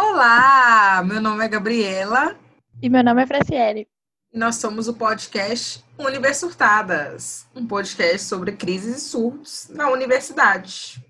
Olá, 0.00 1.02
meu 1.04 1.20
nome 1.20 1.44
é 1.44 1.48
Gabriela. 1.48 2.38
E 2.80 2.88
meu 2.88 3.02
nome 3.02 3.20
é 3.20 3.26
Franciele. 3.26 3.88
E 4.32 4.38
nós 4.38 4.54
somos 4.54 4.86
o 4.86 4.94
podcast 4.94 5.84
Universitadas, 5.98 7.48
um 7.52 7.66
podcast 7.66 8.22
sobre 8.22 8.52
crises 8.52 8.96
e 8.96 9.00
surtos 9.00 9.68
na 9.68 9.90
universidade. 9.90 11.04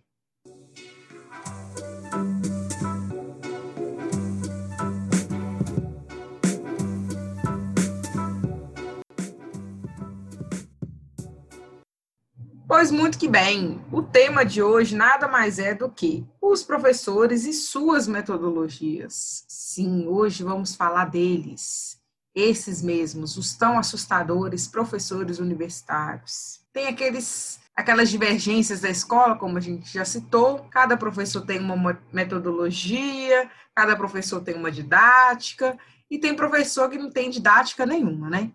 Pois 12.69 12.91
muito 12.91 13.19
que 13.19 13.27
bem, 13.27 13.83
o 13.91 14.03
tema 14.03 14.45
de 14.45 14.63
hoje 14.63 14.95
nada 14.95 15.27
mais 15.27 15.59
é 15.59 15.73
do 15.73 15.89
que 15.89 16.27
os 16.39 16.63
professores 16.63 17.47
e 17.47 17.53
suas 17.55 18.07
metodologias. 18.07 19.43
Sim, 19.49 20.07
hoje 20.07 20.45
vamos 20.45 20.75
falar 20.75 21.07
deles, 21.07 21.99
esses 22.35 22.83
mesmos, 22.83 23.39
os 23.39 23.55
tão 23.55 23.79
assustadores 23.79 24.69
professores 24.69 25.39
universitários. 25.39 26.61
Tem 26.71 26.89
aqueles 26.89 27.59
aquelas 27.75 28.11
divergências 28.11 28.81
da 28.81 28.91
escola, 28.91 29.37
como 29.37 29.57
a 29.57 29.63
gente 29.63 29.91
já 29.91 30.05
citou, 30.05 30.67
cada 30.71 30.95
professor 30.95 31.47
tem 31.47 31.61
uma 31.61 31.99
metodologia, 32.13 33.51
cada 33.75 33.97
professor 33.97 34.43
tem 34.43 34.55
uma 34.55 34.71
didática, 34.71 35.79
e 36.11 36.19
tem 36.19 36.37
professor 36.37 36.91
que 36.91 36.99
não 36.99 37.11
tem 37.11 37.31
didática 37.31 37.87
nenhuma, 37.87 38.29
né? 38.29 38.51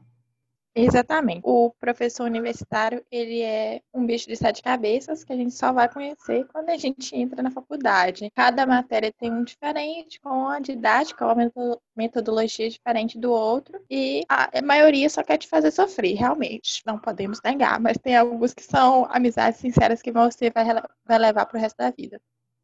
Exatamente. 0.75 1.41
O 1.43 1.71
professor 1.79 2.23
universitário, 2.23 3.05
ele 3.11 3.41
é 3.41 3.81
um 3.93 4.05
bicho 4.05 4.27
de 4.27 4.35
sete 4.35 4.61
cabeças 4.61 5.23
que 5.23 5.31
a 5.31 5.35
gente 5.35 5.53
só 5.53 5.71
vai 5.71 5.87
conhecer 5.87 6.47
quando 6.51 6.69
a 6.69 6.77
gente 6.77 7.15
entra 7.15 7.43
na 7.43 7.51
faculdade. 7.51 8.31
Cada 8.35 8.65
matéria 8.65 9.13
tem 9.19 9.31
um 9.31 9.43
diferente, 9.43 10.19
com 10.19 10.29
uma 10.29 10.59
didática, 10.59 11.25
uma 11.25 11.51
metodologia 11.95 12.69
diferente 12.69 13.19
do 13.19 13.31
outro, 13.31 13.79
e 13.89 14.23
a 14.27 14.49
maioria 14.63 15.09
só 15.09 15.23
quer 15.23 15.37
te 15.37 15.47
fazer 15.47 15.69
sofrer, 15.69 16.15
realmente. 16.15 16.81
Não 16.85 16.97
podemos 16.97 17.39
negar, 17.43 17.79
mas 17.79 17.97
tem 17.97 18.15
alguns 18.15 18.53
que 18.53 18.63
são 18.63 19.05
amizades 19.11 19.59
sinceras 19.59 20.01
que 20.01 20.11
você 20.11 20.49
vai, 20.49 20.65
vai 21.05 21.19
levar 21.19 21.45
pro 21.45 21.59
resto 21.59 21.77
da 21.77 21.91
vida. 21.91 22.19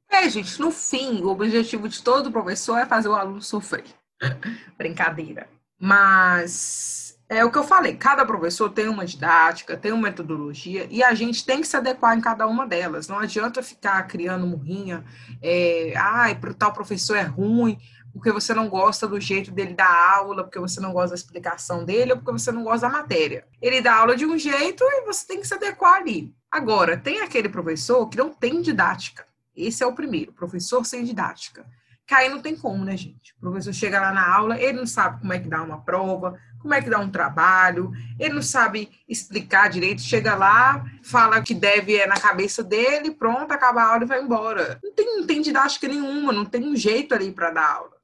É, 0.09 0.27
gente, 0.27 0.59
no 0.59 0.71
fim, 0.71 1.21
o 1.21 1.27
objetivo 1.29 1.87
de 1.87 2.01
todo 2.01 2.31
professor 2.31 2.77
é 2.79 2.85
fazer 2.87 3.07
o 3.07 3.13
aluno 3.13 3.41
sofrer. 3.41 3.85
Brincadeira. 4.75 5.47
Mas 5.77 7.08
é 7.29 7.45
o 7.45 7.51
que 7.51 7.59
eu 7.59 7.63
falei, 7.63 7.93
cada 7.95 8.25
professor 8.25 8.71
tem 8.71 8.87
uma 8.87 9.05
didática, 9.05 9.77
tem 9.77 9.91
uma 9.91 10.09
metodologia, 10.09 10.87
e 10.89 11.03
a 11.03 11.13
gente 11.13 11.45
tem 11.45 11.61
que 11.61 11.67
se 11.67 11.77
adequar 11.77 12.17
em 12.17 12.21
cada 12.21 12.47
uma 12.47 12.65
delas. 12.65 13.07
Não 13.07 13.19
adianta 13.19 13.61
ficar 13.61 14.01
criando 14.07 14.47
murrinha, 14.47 15.05
é, 15.39 15.93
ai, 15.95 16.31
ah, 16.31 16.53
tal 16.57 16.73
professor 16.73 17.15
é 17.15 17.21
ruim, 17.21 17.77
porque 18.11 18.31
você 18.31 18.51
não 18.51 18.67
gosta 18.67 19.07
do 19.07 19.19
jeito 19.19 19.51
dele 19.51 19.75
dar 19.75 20.15
aula, 20.15 20.43
porque 20.43 20.59
você 20.59 20.79
não 20.79 20.91
gosta 20.91 21.09
da 21.09 21.15
explicação 21.15 21.85
dele, 21.85 22.13
ou 22.13 22.17
porque 22.17 22.31
você 22.31 22.51
não 22.51 22.63
gosta 22.63 22.87
da 22.87 22.93
matéria. 22.93 23.45
Ele 23.61 23.79
dá 23.79 23.97
aula 23.97 24.15
de 24.15 24.25
um 24.25 24.35
jeito 24.35 24.83
e 24.83 25.05
você 25.05 25.27
tem 25.27 25.39
que 25.39 25.47
se 25.47 25.53
adequar 25.53 25.97
ali. 25.97 26.33
Agora, 26.51 26.97
tem 26.97 27.21
aquele 27.21 27.47
professor 27.47 28.09
que 28.09 28.17
não 28.17 28.33
tem 28.33 28.59
didática. 28.59 29.23
Esse 29.55 29.83
é 29.83 29.85
o 29.85 29.93
primeiro, 29.93 30.33
professor 30.33 30.83
sem 30.83 31.03
didática. 31.03 31.63
Aí 32.11 32.27
não 32.27 32.41
tem 32.41 32.55
como, 32.55 32.83
né, 32.83 32.97
gente? 32.97 33.35
O 33.37 33.39
professor 33.39 33.71
chega 33.71 34.01
lá 34.01 34.11
na 34.11 34.35
aula, 34.35 34.59
ele 34.59 34.79
não 34.79 34.87
sabe 34.87 35.19
como 35.21 35.31
é 35.31 35.39
que 35.39 35.47
dá 35.47 35.61
uma 35.61 35.81
prova, 35.81 36.39
como 36.59 36.73
é 36.73 36.81
que 36.81 36.89
dá 36.89 36.99
um 36.99 37.09
trabalho, 37.09 37.91
ele 38.19 38.33
não 38.33 38.41
sabe 38.41 38.89
explicar 39.07 39.69
direito, 39.69 40.01
chega 40.01 40.35
lá, 40.35 40.85
fala 41.03 41.41
que 41.41 41.53
deve 41.53 41.95
é 41.95 42.05
na 42.05 42.19
cabeça 42.19 42.63
dele, 42.63 43.11
pronto, 43.11 43.51
acaba 43.51 43.81
a 43.81 43.93
aula 43.93 44.03
e 44.03 44.07
vai 44.07 44.21
embora. 44.21 44.79
Não 44.83 44.93
tem, 44.93 45.17
não 45.17 45.25
tem 45.25 45.41
didática 45.41 45.87
nenhuma, 45.87 46.33
não 46.33 46.45
tem 46.45 46.63
um 46.63 46.75
jeito 46.75 47.15
ali 47.15 47.31
para 47.31 47.51
dar 47.51 47.71
aula 47.71 47.98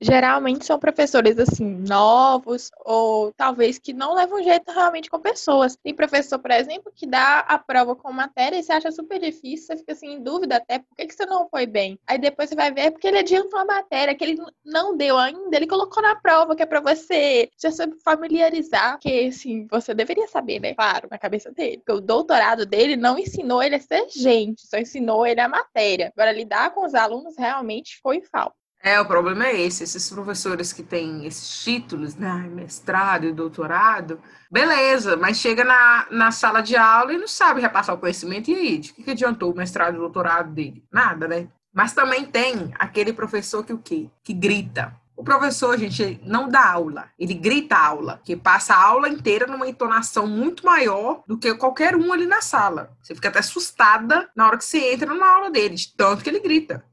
geralmente 0.00 0.64
são 0.66 0.78
professores 0.78 1.38
assim 1.38 1.64
novos 1.64 2.70
ou 2.84 3.32
talvez 3.32 3.78
que 3.78 3.92
não 3.92 4.14
levam 4.14 4.42
jeito 4.42 4.70
realmente 4.70 5.10
com 5.10 5.18
pessoas. 5.18 5.76
Tem 5.76 5.94
professor, 5.94 6.38
por 6.38 6.50
exemplo, 6.50 6.92
que 6.94 7.06
dá 7.06 7.40
a 7.40 7.58
prova 7.58 7.94
com 7.96 8.12
matéria 8.12 8.58
e 8.58 8.62
você 8.62 8.72
acha 8.72 8.90
super 8.90 9.18
difícil, 9.18 9.66
você 9.66 9.76
fica 9.76 9.92
assim 9.92 10.14
em 10.14 10.22
dúvida 10.22 10.56
até 10.56 10.78
por 10.78 10.94
que, 10.96 11.06
que 11.06 11.14
você 11.14 11.26
não 11.26 11.48
foi 11.48 11.66
bem. 11.66 11.98
Aí 12.06 12.18
depois 12.18 12.48
você 12.48 12.54
vai 12.54 12.72
ver 12.72 12.80
é 12.82 12.90
porque 12.90 13.08
ele 13.08 13.18
adiantou 13.18 13.58
a 13.58 13.64
matéria 13.64 14.14
que 14.14 14.24
ele 14.24 14.42
não 14.64 14.96
deu 14.96 15.16
ainda, 15.16 15.56
ele 15.56 15.66
colocou 15.66 16.02
na 16.02 16.16
prova 16.16 16.54
que 16.54 16.62
é 16.62 16.66
para 16.66 16.80
você 16.80 17.48
já 17.60 17.70
se 17.70 17.86
familiarizar, 18.04 18.98
que 18.98 19.26
assim, 19.26 19.66
você 19.70 19.94
deveria 19.94 20.28
saber, 20.28 20.60
né? 20.60 20.74
Claro, 20.74 21.08
na 21.10 21.18
cabeça 21.18 21.50
dele. 21.52 21.78
Porque 21.78 21.92
o 21.92 22.00
doutorado 22.00 22.66
dele 22.66 22.96
não 22.96 23.18
ensinou 23.18 23.62
ele 23.62 23.76
a 23.76 23.80
ser 23.80 24.08
gente, 24.08 24.66
só 24.66 24.78
ensinou 24.78 25.26
ele 25.26 25.40
a 25.40 25.48
matéria. 25.48 26.12
Agora 26.16 26.32
lidar 26.32 26.70
com 26.70 26.84
os 26.84 26.94
alunos 26.94 27.36
realmente 27.36 27.98
foi 28.02 28.20
falta. 28.22 28.65
É, 28.80 29.00
o 29.00 29.06
problema 29.06 29.46
é 29.46 29.60
esse, 29.60 29.82
esses 29.82 30.08
professores 30.10 30.72
que 30.72 30.82
têm 30.82 31.26
esses 31.26 31.64
títulos, 31.64 32.14
né, 32.14 32.48
mestrado 32.52 33.26
e 33.26 33.32
doutorado, 33.32 34.20
beleza, 34.50 35.16
mas 35.16 35.38
chega 35.38 35.64
na, 35.64 36.06
na 36.10 36.30
sala 36.30 36.60
de 36.60 36.76
aula 36.76 37.12
e 37.12 37.18
não 37.18 37.26
sabe 37.26 37.60
repassar 37.60 37.94
o 37.94 37.98
conhecimento, 37.98 38.50
e 38.50 38.54
aí, 38.54 38.78
de 38.78 38.92
que, 38.92 39.02
que 39.02 39.10
adiantou 39.10 39.52
o 39.52 39.56
mestrado 39.56 39.96
e 39.96 39.98
doutorado 39.98 40.52
dele? 40.52 40.84
Nada, 40.92 41.26
né? 41.26 41.48
Mas 41.74 41.92
também 41.92 42.24
tem 42.24 42.72
aquele 42.78 43.12
professor 43.12 43.64
que 43.64 43.72
o 43.72 43.78
quê? 43.78 44.08
Que 44.22 44.32
grita. 44.32 44.94
O 45.16 45.24
professor, 45.24 45.78
gente, 45.78 46.20
não 46.24 46.46
dá 46.46 46.72
aula, 46.72 47.08
ele 47.18 47.32
grita 47.32 47.74
aula, 47.74 48.20
que 48.22 48.36
passa 48.36 48.74
a 48.74 48.82
aula 48.82 49.08
inteira 49.08 49.46
numa 49.46 49.66
entonação 49.66 50.26
muito 50.26 50.64
maior 50.64 51.24
do 51.26 51.38
que 51.38 51.54
qualquer 51.54 51.96
um 51.96 52.12
ali 52.12 52.26
na 52.26 52.42
sala. 52.42 52.94
Você 53.02 53.14
fica 53.14 53.30
até 53.30 53.38
assustada 53.38 54.30
na 54.36 54.46
hora 54.46 54.58
que 54.58 54.64
você 54.64 54.92
entra 54.92 55.14
na 55.14 55.26
aula 55.26 55.50
dele, 55.50 55.74
de 55.74 55.94
tanto 55.96 56.22
que 56.22 56.28
ele 56.28 56.40
grita. 56.40 56.84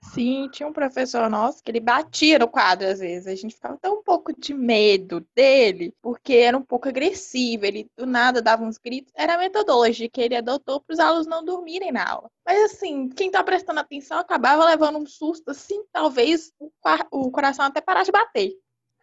Sim, 0.00 0.48
tinha 0.50 0.68
um 0.68 0.72
professor 0.72 1.28
nosso 1.28 1.62
que 1.62 1.70
ele 1.70 1.80
batia 1.80 2.38
no 2.38 2.48
quadro 2.48 2.86
às 2.86 3.00
vezes. 3.00 3.26
A 3.26 3.34
gente 3.34 3.54
ficava 3.54 3.76
tão 3.78 3.98
um 3.98 4.02
pouco 4.02 4.32
de 4.32 4.54
medo 4.54 5.26
dele, 5.34 5.92
porque 6.00 6.34
era 6.34 6.56
um 6.56 6.62
pouco 6.62 6.88
agressivo. 6.88 7.66
Ele 7.66 7.90
do 7.96 8.06
nada 8.06 8.40
dava 8.40 8.64
uns 8.64 8.78
gritos. 8.78 9.12
Era 9.14 9.34
a 9.34 9.38
metodologia 9.38 10.08
que 10.08 10.20
ele 10.20 10.36
adotou 10.36 10.80
para 10.80 10.94
os 10.94 11.00
alunos 11.00 11.26
não 11.26 11.44
dormirem 11.44 11.92
na 11.92 12.08
aula. 12.08 12.30
Mas 12.46 12.72
assim, 12.72 13.08
quem 13.08 13.30
tá 13.30 13.42
prestando 13.42 13.80
atenção 13.80 14.18
acabava 14.18 14.64
levando 14.64 14.98
um 14.98 15.06
susto, 15.06 15.50
assim, 15.50 15.82
talvez 15.92 16.52
o, 16.58 16.70
o 17.10 17.30
coração 17.30 17.64
até 17.64 17.80
parar 17.80 18.04
de 18.04 18.12
bater. 18.12 18.52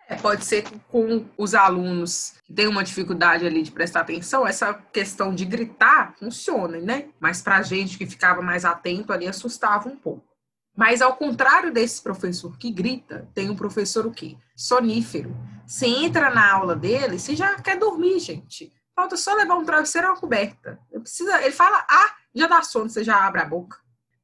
É, 0.07 0.15
pode 0.15 0.45
ser 0.45 0.63
com 0.89 1.25
os 1.35 1.55
alunos 1.55 2.35
que 2.43 2.53
têm 2.53 2.67
uma 2.67 2.83
dificuldade 2.83 3.45
ali 3.45 3.63
de 3.63 3.71
prestar 3.71 4.01
atenção, 4.01 4.45
essa 4.45 4.73
questão 4.73 5.33
de 5.33 5.45
gritar 5.45 6.15
funcione, 6.17 6.79
né? 6.79 7.09
Mas 7.19 7.41
para 7.41 7.57
a 7.57 7.63
gente 7.63 7.97
que 7.97 8.05
ficava 8.05 8.41
mais 8.41 8.65
atento 8.65 9.11
ali, 9.11 9.27
assustava 9.27 9.89
um 9.89 9.95
pouco. 9.95 10.34
Mas 10.75 11.01
ao 11.01 11.15
contrário 11.15 11.71
desse 11.71 12.01
professor 12.01 12.57
que 12.57 12.69
grita, 12.69 13.29
tem 13.33 13.49
um 13.49 13.55
professor 13.55 14.05
o 14.05 14.11
quê? 14.11 14.37
Sonífero. 14.55 15.35
Você 15.65 15.87
entra 15.87 16.29
na 16.29 16.53
aula 16.53 16.75
dele, 16.75 17.17
você 17.17 17.35
já 17.35 17.55
quer 17.55 17.79
dormir, 17.79 18.19
gente. 18.19 18.73
Falta 18.93 19.15
só 19.15 19.33
levar 19.33 19.55
um 19.55 19.63
travesseiro 19.63 20.07
e 20.07 20.09
uma 20.09 20.19
coberta. 20.19 20.79
Precisa, 20.91 21.41
ele 21.41 21.51
fala, 21.51 21.85
ah, 21.89 22.15
já 22.33 22.47
dá 22.47 22.61
sono, 22.61 22.89
você 22.89 23.03
já 23.03 23.25
abre 23.25 23.41
a 23.41 23.45
boca. 23.45 23.77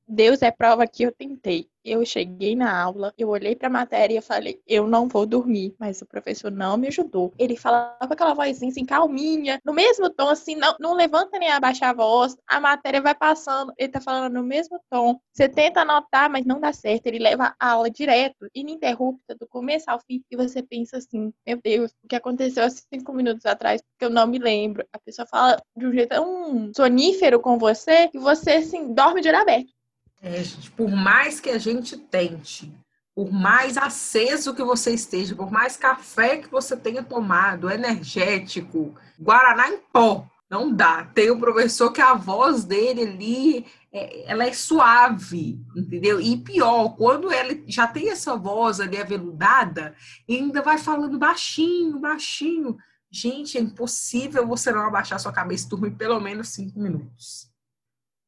Deus 0.07 0.41
é 0.41 0.51
prova 0.51 0.85
que 0.85 1.03
eu 1.03 1.11
tentei. 1.11 1.70
Eu 1.83 2.05
cheguei 2.05 2.55
na 2.55 2.79
aula, 2.79 3.11
eu 3.17 3.29
olhei 3.29 3.55
para 3.55 3.67
a 3.67 3.71
matéria 3.71 4.19
e 4.19 4.21
falei, 4.21 4.61
eu 4.67 4.87
não 4.87 5.07
vou 5.07 5.25
dormir, 5.25 5.73
mas 5.79 5.99
o 5.99 6.05
professor 6.05 6.51
não 6.51 6.77
me 6.77 6.87
ajudou. 6.87 7.33
Ele 7.39 7.55
falava 7.55 7.97
com 8.05 8.13
aquela 8.13 8.35
vozinha 8.35 8.69
assim, 8.69 8.85
calminha, 8.85 9.59
no 9.65 9.73
mesmo 9.73 10.07
tom, 10.11 10.29
assim, 10.29 10.55
não, 10.55 10.75
não 10.79 10.93
levanta 10.93 11.39
nem 11.39 11.49
abaixa 11.49 11.87
a 11.87 11.93
voz, 11.93 12.37
a 12.47 12.59
matéria 12.59 13.01
vai 13.01 13.15
passando, 13.15 13.73
ele 13.79 13.91
tá 13.91 13.99
falando 13.99 14.33
no 14.33 14.43
mesmo 14.43 14.79
tom. 14.91 15.19
Você 15.33 15.49
tenta 15.49 15.81
anotar, 15.81 16.29
mas 16.29 16.45
não 16.45 16.59
dá 16.59 16.71
certo. 16.71 17.07
Ele 17.07 17.17
leva 17.17 17.55
a 17.59 17.71
aula 17.71 17.89
direto, 17.89 18.47
ininterrupta, 18.53 19.33
do 19.35 19.47
começo 19.47 19.89
ao 19.89 19.99
fim, 19.99 20.23
e 20.29 20.35
você 20.35 20.61
pensa 20.61 20.97
assim, 20.97 21.33
meu 21.47 21.59
Deus, 21.63 21.91
o 22.03 22.07
que 22.07 22.15
aconteceu 22.15 22.63
há 22.63 22.69
cinco 22.69 23.11
minutos 23.11 23.45
atrás, 23.45 23.81
que 23.97 24.05
eu 24.05 24.09
não 24.09 24.27
me 24.27 24.37
lembro. 24.37 24.85
A 24.93 24.99
pessoa 24.99 25.25
fala 25.25 25.57
de 25.75 25.87
um 25.87 25.91
jeito 25.91 26.09
tão 26.09 26.71
sonífero 26.75 27.39
com 27.39 27.57
você, 27.57 28.07
que 28.09 28.19
você, 28.19 28.51
assim, 28.51 28.93
dorme 28.93 29.21
de 29.21 29.29
olho 29.29 29.39
aberto. 29.39 29.73
É, 30.21 30.43
gente, 30.43 30.69
por 30.71 30.89
mais 30.89 31.39
que 31.39 31.49
a 31.49 31.57
gente 31.57 31.97
tente, 31.97 32.71
por 33.15 33.31
mais 33.31 33.77
aceso 33.77 34.53
que 34.53 34.63
você 34.63 34.93
esteja, 34.93 35.35
por 35.35 35.51
mais 35.51 35.75
café 35.75 36.37
que 36.37 36.49
você 36.49 36.77
tenha 36.77 37.03
tomado, 37.03 37.69
energético, 37.69 38.95
guaraná 39.19 39.69
em 39.69 39.79
pó, 39.91 40.27
não 40.49 40.71
dá. 40.71 41.05
Tem 41.05 41.31
um 41.31 41.39
professor 41.39 41.91
que 41.91 42.01
a 42.01 42.13
voz 42.13 42.63
dele 42.63 43.01
ali, 43.01 43.65
é, 43.91 44.31
ela 44.31 44.45
é 44.45 44.53
suave, 44.53 45.59
entendeu? 45.75 46.21
E 46.21 46.37
pior, 46.37 46.95
quando 46.95 47.31
ele 47.31 47.63
já 47.67 47.87
tem 47.87 48.09
essa 48.09 48.35
voz 48.35 48.79
ali 48.79 48.97
aveludada, 48.97 49.95
ainda 50.29 50.61
vai 50.61 50.77
falando 50.77 51.17
baixinho, 51.17 51.99
baixinho. 51.99 52.77
Gente, 53.09 53.57
é 53.57 53.61
impossível 53.61 54.47
você 54.47 54.71
não 54.71 54.81
abaixar 54.81 55.19
sua 55.19 55.33
cabeça 55.33 55.65
e 55.65 55.69
dormir 55.69 55.91
pelo 55.91 56.19
menos 56.19 56.49
cinco 56.49 56.79
minutos. 56.79 57.50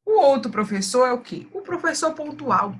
O 0.06 0.20
outro 0.20 0.50
professor 0.50 1.06
é 1.06 1.12
o 1.12 1.20
quê? 1.20 1.46
O 1.52 1.62
professor 1.62 2.12
pontual. 2.12 2.74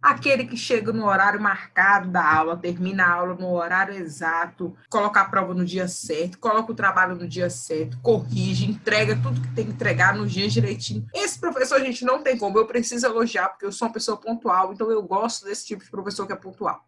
aquele 0.00 0.44
que 0.44 0.56
chega 0.56 0.92
no 0.92 1.06
horário 1.06 1.40
marcado 1.40 2.08
da 2.10 2.34
aula, 2.34 2.56
termina 2.56 3.04
a 3.04 3.12
aula 3.12 3.34
no 3.34 3.52
horário 3.52 3.94
exato, 3.94 4.76
coloca 4.90 5.20
a 5.20 5.24
prova 5.24 5.54
no 5.54 5.64
dia 5.64 5.86
certo, 5.86 6.40
coloca 6.40 6.72
o 6.72 6.74
trabalho 6.74 7.14
no 7.14 7.28
dia 7.28 7.48
certo, 7.48 8.00
corrige, 8.00 8.68
entrega 8.68 9.14
tudo 9.22 9.40
que 9.40 9.54
tem 9.54 9.66
que 9.66 9.70
entregar 9.70 10.16
nos 10.16 10.32
dias 10.32 10.52
direitinho. 10.52 11.06
Esse 11.14 11.38
professor, 11.38 11.76
a 11.76 11.84
gente, 11.84 12.04
não 12.04 12.20
tem 12.20 12.36
como. 12.36 12.58
Eu 12.58 12.66
preciso 12.66 13.06
elogiar, 13.06 13.50
porque 13.50 13.64
eu 13.64 13.70
sou 13.70 13.86
uma 13.86 13.94
pessoa 13.94 14.16
pontual, 14.16 14.72
então 14.72 14.90
eu 14.90 15.02
gosto 15.02 15.44
desse 15.44 15.66
tipo 15.66 15.84
de 15.84 15.90
professor 15.90 16.26
que 16.26 16.32
é 16.32 16.36
pontual. 16.36 16.84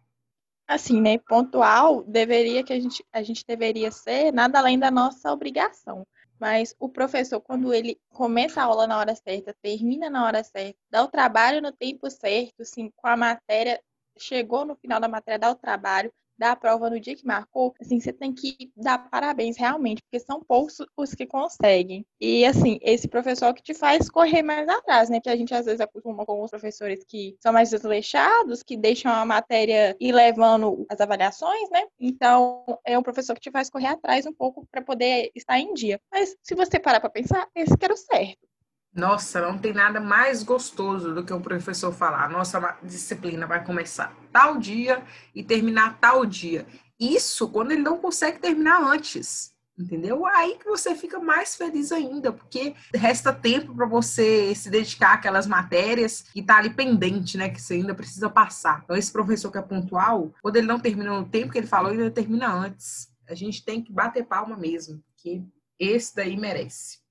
Assim, 0.67 0.99
né? 0.99 1.17
Pontual 1.19 2.03
deveria 2.03 2.63
que 2.63 2.73
a 2.73 2.79
gente, 2.79 3.05
a 3.13 3.21
gente 3.21 3.45
deveria 3.47 3.91
ser 3.91 4.33
nada 4.33 4.59
além 4.59 4.79
da 4.79 4.89
nossa 4.89 5.31
obrigação. 5.31 6.05
Mas 6.39 6.75
o 6.79 6.89
professor, 6.89 7.39
quando 7.41 7.73
ele 7.73 7.99
começa 8.09 8.61
a 8.61 8.65
aula 8.65 8.87
na 8.87 8.97
hora 8.99 9.15
certa, 9.15 9.55
termina 9.61 10.09
na 10.09 10.25
hora 10.25 10.43
certa, 10.43 10.77
dá 10.89 11.03
o 11.03 11.07
trabalho 11.07 11.61
no 11.61 11.71
tempo 11.71 12.09
certo, 12.09 12.61
assim, 12.61 12.91
com 12.95 13.07
a 13.07 13.15
matéria, 13.15 13.81
chegou 14.17 14.65
no 14.65 14.75
final 14.75 14.99
da 14.99 15.07
matéria, 15.07 15.39
dá 15.39 15.49
o 15.51 15.55
trabalho, 15.55 16.13
da 16.37 16.55
prova 16.55 16.89
no 16.89 16.99
dia 16.99 17.15
que 17.15 17.25
marcou, 17.25 17.73
assim, 17.79 17.99
você 17.99 18.11
tem 18.13 18.33
que 18.33 18.71
dar 18.75 19.09
parabéns 19.09 19.57
realmente, 19.57 20.01
porque 20.03 20.19
são 20.19 20.41
poucos 20.41 20.77
os 20.97 21.13
que 21.13 21.25
conseguem. 21.25 22.05
E 22.19 22.45
assim, 22.45 22.79
esse 22.81 23.07
professor 23.07 23.53
que 23.53 23.63
te 23.63 23.73
faz 23.73 24.09
correr 24.09 24.41
mais 24.41 24.67
atrás, 24.67 25.09
né? 25.09 25.19
Que 25.19 25.29
a 25.29 25.35
gente 25.35 25.53
às 25.53 25.65
vezes 25.65 25.81
acostuma 25.81 26.25
com 26.25 26.41
os 26.43 26.51
professores 26.51 27.03
que 27.07 27.35
são 27.41 27.53
mais 27.53 27.69
desleixados, 27.69 28.63
que 28.63 28.77
deixam 28.77 29.11
a 29.11 29.25
matéria 29.25 29.95
ir 29.99 30.11
levando 30.11 30.85
as 30.89 30.99
avaliações, 30.99 31.69
né? 31.69 31.83
Então, 31.99 32.63
é 32.85 32.97
um 32.97 33.03
professor 33.03 33.33
que 33.33 33.41
te 33.41 33.51
faz 33.51 33.69
correr 33.69 33.87
atrás 33.87 34.25
um 34.25 34.33
pouco 34.33 34.67
para 34.71 34.81
poder 34.81 35.31
estar 35.35 35.59
em 35.59 35.73
dia. 35.73 35.99
Mas 36.11 36.35
se 36.41 36.55
você 36.55 36.79
parar 36.79 36.99
para 36.99 37.09
pensar, 37.09 37.47
esse 37.55 37.77
que 37.77 37.85
era 37.85 37.93
o 37.93 37.97
certo. 37.97 38.54
Nossa, 38.95 39.41
não 39.41 39.57
tem 39.57 39.73
nada 39.73 39.99
mais 39.99 40.41
gostoso 40.41 41.13
do 41.13 41.25
que 41.25 41.33
um 41.33 41.41
professor 41.41 41.91
falar: 41.91 42.29
nossa 42.29 42.77
disciplina 42.81 43.45
vai 43.45 43.61
começar 43.61 44.15
tal 44.31 44.57
dia 44.57 45.03
e 45.35 45.43
terminar 45.43 45.99
tal 45.99 46.25
dia. 46.25 46.65
Isso 46.97 47.49
quando 47.49 47.71
ele 47.71 47.81
não 47.81 47.97
consegue 47.97 48.39
terminar 48.39 48.81
antes, 48.81 49.53
entendeu? 49.77 50.25
Aí 50.25 50.57
que 50.57 50.63
você 50.63 50.95
fica 50.95 51.19
mais 51.19 51.57
feliz 51.57 51.91
ainda, 51.91 52.31
porque 52.31 52.73
resta 52.93 53.33
tempo 53.33 53.75
para 53.75 53.85
você 53.85 54.55
se 54.55 54.69
dedicar 54.69 55.15
àquelas 55.15 55.45
matérias 55.45 56.21
que 56.31 56.41
tá 56.41 56.57
ali 56.57 56.69
pendente, 56.69 57.37
né? 57.37 57.49
Que 57.49 57.61
você 57.61 57.73
ainda 57.73 57.93
precisa 57.93 58.29
passar. 58.29 58.81
Então, 58.85 58.95
esse 58.95 59.11
professor 59.11 59.51
que 59.51 59.57
é 59.57 59.61
pontual, 59.61 60.33
quando 60.41 60.55
ele 60.55 60.67
não 60.67 60.79
termina 60.79 61.19
no 61.19 61.25
tempo 61.25 61.51
que 61.51 61.57
ele 61.57 61.67
falou, 61.67 61.93
ele 61.93 62.09
termina 62.09 62.49
antes. 62.49 63.09
A 63.27 63.35
gente 63.35 63.65
tem 63.65 63.81
que 63.81 63.91
bater 63.91 64.23
palma 64.23 64.55
mesmo, 64.55 65.03
porque 65.07 65.43
esse 65.77 66.15
daí 66.15 66.37
merece. 66.37 67.03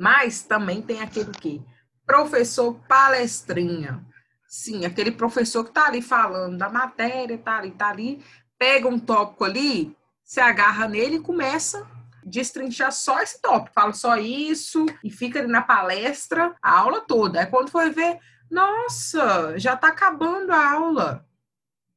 Mas 0.00 0.42
também 0.42 0.80
tem 0.80 1.02
aquele 1.02 1.30
que 1.30 1.62
professor 2.06 2.74
palestrinha. 2.88 4.02
Sim, 4.48 4.86
aquele 4.86 5.12
professor 5.12 5.62
que 5.62 5.68
está 5.68 5.88
ali 5.88 6.00
falando 6.00 6.56
da 6.56 6.70
matéria, 6.70 7.36
tá 7.36 7.58
ali, 7.58 7.70
tá 7.72 7.90
ali, 7.90 8.24
pega 8.58 8.88
um 8.88 8.98
tópico 8.98 9.44
ali, 9.44 9.94
se 10.24 10.40
agarra 10.40 10.88
nele 10.88 11.16
e 11.16 11.20
começa 11.20 11.86
destrinchar 12.24 12.92
só 12.92 13.20
esse 13.20 13.40
tópico, 13.42 13.74
fala 13.74 13.92
só 13.92 14.16
isso 14.16 14.86
e 15.04 15.10
fica 15.10 15.38
ali 15.40 15.48
na 15.48 15.62
palestra 15.62 16.54
a 16.62 16.78
aula 16.78 17.02
toda. 17.02 17.40
Aí 17.40 17.46
quando 17.46 17.70
foi 17.70 17.90
ver, 17.90 18.18
nossa, 18.50 19.58
já 19.58 19.74
está 19.74 19.88
acabando 19.88 20.50
a 20.50 20.72
aula. 20.72 21.26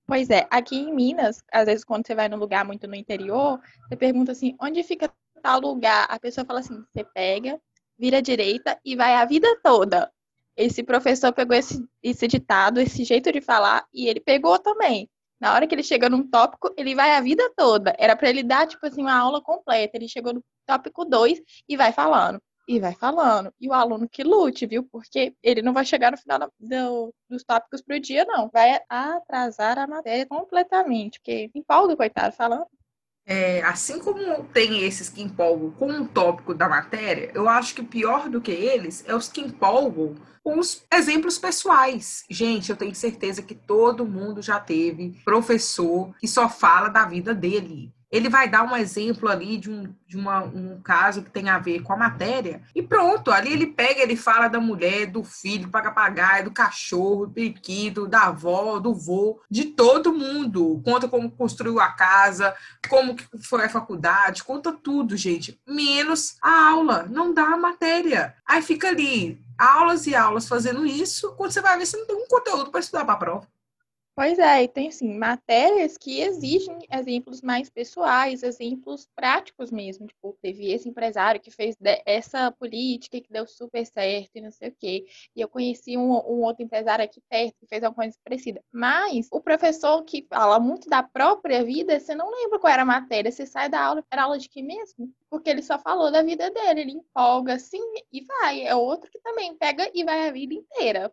Pois 0.05 0.29
é, 0.29 0.45
aqui 0.51 0.75
em 0.75 0.93
Minas, 0.93 1.41
às 1.51 1.65
vezes 1.65 1.85
quando 1.85 2.05
você 2.05 2.13
vai 2.13 2.27
num 2.27 2.37
lugar 2.37 2.65
muito 2.65 2.85
no 2.85 2.95
interior, 2.95 3.61
você 3.87 3.95
pergunta 3.95 4.33
assim, 4.33 4.55
onde 4.59 4.83
fica 4.83 5.09
tal 5.41 5.59
lugar? 5.59 6.05
A 6.09 6.19
pessoa 6.19 6.45
fala 6.45 6.59
assim, 6.59 6.83
você 6.91 7.03
pega, 7.03 7.59
vira 7.97 8.21
direita 8.21 8.79
e 8.83 8.95
vai 8.95 9.15
a 9.15 9.25
vida 9.25 9.47
toda. 9.63 10.11
Esse 10.55 10.83
professor 10.83 11.33
pegou 11.33 11.55
esse, 11.57 11.83
esse 12.01 12.27
ditado, 12.27 12.79
esse 12.79 13.03
jeito 13.03 13.31
de 13.31 13.41
falar, 13.41 13.85
e 13.93 14.07
ele 14.07 14.19
pegou 14.19 14.59
também. 14.59 15.09
Na 15.39 15.53
hora 15.53 15.67
que 15.67 15.75
ele 15.75 15.83
chega 15.83 16.09
num 16.09 16.25
tópico, 16.25 16.73
ele 16.77 16.95
vai 16.95 17.11
a 17.17 17.21
vida 17.21 17.51
toda. 17.57 17.93
Era 17.99 18.15
para 18.15 18.29
ele 18.29 18.43
dar, 18.43 18.65
tipo 18.65 18.85
assim, 18.85 19.01
uma 19.01 19.13
aula 19.13 19.41
completa. 19.41 19.97
Ele 19.97 20.07
chegou 20.07 20.33
no 20.33 20.41
tópico 20.65 21.03
2 21.03 21.41
e 21.67 21.75
vai 21.75 21.91
falando. 21.91 22.41
E 22.65 22.79
vai 22.79 22.93
falando. 22.95 23.53
E 23.59 23.67
o 23.67 23.73
aluno 23.73 24.07
que 24.07 24.23
lute, 24.23 24.65
viu? 24.65 24.87
Porque 24.89 25.35
ele 25.43 25.61
não 25.61 25.73
vai 25.73 25.83
chegar 25.83 26.11
no 26.11 26.17
final 26.17 26.39
do, 26.39 27.13
dos 27.29 27.43
tópicos 27.43 27.81
pro 27.81 27.99
dia, 27.99 28.23
não. 28.23 28.49
Vai 28.53 28.79
atrasar 28.87 29.77
a 29.77 29.85
matéria 29.85 30.25
completamente. 30.25 31.19
Porque 31.19 31.51
empolga, 31.53 31.97
coitado, 31.97 32.33
falando. 32.33 32.67
É, 33.25 33.61
assim 33.63 33.99
como 33.99 34.43
tem 34.45 34.83
esses 34.83 35.09
que 35.09 35.21
empolgam 35.21 35.71
com 35.71 35.89
um 35.89 36.05
tópico 36.05 36.53
da 36.53 36.67
matéria, 36.67 37.31
eu 37.33 37.47
acho 37.47 37.73
que 37.75 37.83
pior 37.83 38.29
do 38.29 38.41
que 38.41 38.51
eles 38.51 39.03
é 39.07 39.15
os 39.15 39.29
que 39.29 39.41
empolgam 39.41 40.15
com 40.43 40.59
os 40.59 40.83
exemplos 40.93 41.37
pessoais. 41.37 42.25
Gente, 42.29 42.69
eu 42.69 42.75
tenho 42.75 42.93
certeza 42.93 43.41
que 43.41 43.55
todo 43.55 44.05
mundo 44.05 44.41
já 44.41 44.59
teve 44.59 45.21
professor 45.23 46.13
que 46.19 46.27
só 46.27 46.49
fala 46.49 46.89
da 46.89 47.05
vida 47.05 47.33
dele 47.33 47.93
ele 48.13 48.29
vai 48.29 48.47
dar 48.47 48.61
um 48.61 48.77
exemplo 48.77 49.27
ali 49.27 49.57
de, 49.57 49.71
um, 49.71 49.91
de 50.07 50.15
uma, 50.15 50.43
um 50.43 50.79
caso 50.83 51.23
que 51.23 51.31
tem 51.31 51.49
a 51.49 51.57
ver 51.57 51.81
com 51.81 51.93
a 51.93 51.97
matéria, 51.97 52.61
e 52.75 52.83
pronto, 52.83 53.31
ali 53.31 53.51
ele 53.51 53.65
pega, 53.65 54.01
ele 54.01 54.15
fala 54.15 54.47
da 54.47 54.59
mulher, 54.59 55.07
do 55.07 55.23
filho, 55.23 55.63
do 55.63 55.71
papagaio, 55.71 56.43
do 56.43 56.51
cachorro, 56.51 57.25
do 57.25 57.33
periquito, 57.33 58.07
da 58.07 58.25
avó, 58.27 58.77
do 58.77 58.93
vô, 58.93 59.41
de 59.49 59.65
todo 59.65 60.13
mundo. 60.13 60.79
Conta 60.85 61.07
como 61.07 61.31
construiu 61.31 61.79
a 61.79 61.87
casa, 61.87 62.55
como 62.87 63.15
que 63.15 63.25
foi 63.39 63.65
a 63.65 63.69
faculdade, 63.69 64.43
conta 64.43 64.71
tudo, 64.71 65.17
gente. 65.17 65.59
Menos 65.67 66.37
a 66.39 66.69
aula, 66.69 67.07
não 67.09 67.33
dá 67.33 67.47
a 67.47 67.57
matéria. 67.57 68.35
Aí 68.45 68.61
fica 68.61 68.89
ali, 68.89 69.41
aulas 69.57 70.05
e 70.05 70.15
aulas 70.15 70.47
fazendo 70.47 70.85
isso, 70.85 71.31
quando 71.31 71.49
você 71.49 71.61
vai 71.61 71.79
ver, 71.79 71.87
você 71.87 71.97
não 71.97 72.05
tem 72.05 72.15
um 72.15 72.27
conteúdo 72.27 72.69
para 72.69 72.79
estudar 72.79 73.05
para 73.05 73.15
a 73.15 73.17
prova. 73.17 73.52
Pois 74.15 74.37
é, 74.37 74.61
e 74.63 74.67
tem 74.67 74.89
assim, 74.89 75.17
matérias 75.17 75.97
que 75.97 76.21
exigem 76.21 76.77
exemplos 76.91 77.41
mais 77.41 77.67
pessoais, 77.67 78.43
exemplos 78.43 79.09
práticos 79.15 79.71
mesmo. 79.71 80.05
Tipo, 80.05 80.37
teve 80.39 80.71
esse 80.71 80.87
empresário 80.87 81.41
que 81.41 81.49
fez 81.49 81.75
essa 82.05 82.51
política 82.51 83.19
que 83.19 83.31
deu 83.31 83.47
super 83.47 83.83
certo 83.87 84.29
e 84.35 84.41
não 84.41 84.51
sei 84.51 84.69
o 84.69 84.75
quê. 84.79 85.05
E 85.35 85.41
eu 85.41 85.49
conheci 85.49 85.97
um, 85.97 86.11
um 86.11 86.43
outro 86.43 86.63
empresário 86.63 87.03
aqui 87.03 87.19
perto 87.27 87.55
que 87.59 87.65
fez 87.65 87.83
alguma 87.83 88.03
coisa 88.03 88.15
parecida. 88.23 88.63
Mas 88.71 89.27
o 89.31 89.41
professor 89.41 90.03
que 90.03 90.27
fala 90.29 90.59
muito 90.59 90.87
da 90.87 91.01
própria 91.01 91.63
vida, 91.63 91.99
você 91.99 92.13
não 92.13 92.29
lembra 92.29 92.59
qual 92.59 92.71
era 92.71 92.83
a 92.83 92.85
matéria. 92.85 93.31
Você 93.31 93.47
sai 93.47 93.67
da 93.67 93.81
aula, 93.83 94.05
era 94.11 94.23
aula 94.25 94.37
de 94.37 94.47
que 94.47 94.61
mesmo? 94.61 95.11
Porque 95.27 95.49
ele 95.49 95.63
só 95.63 95.79
falou 95.79 96.11
da 96.11 96.21
vida 96.21 96.51
dele, 96.51 96.81
ele 96.81 96.91
empolga 96.91 97.55
assim 97.55 97.81
e 98.11 98.23
vai. 98.23 98.61
É 98.61 98.75
outro 98.75 99.09
que 99.09 99.19
também 99.21 99.55
pega 99.57 99.89
e 99.91 100.03
vai 100.03 100.27
a 100.29 100.31
vida 100.31 100.53
inteira. 100.53 101.11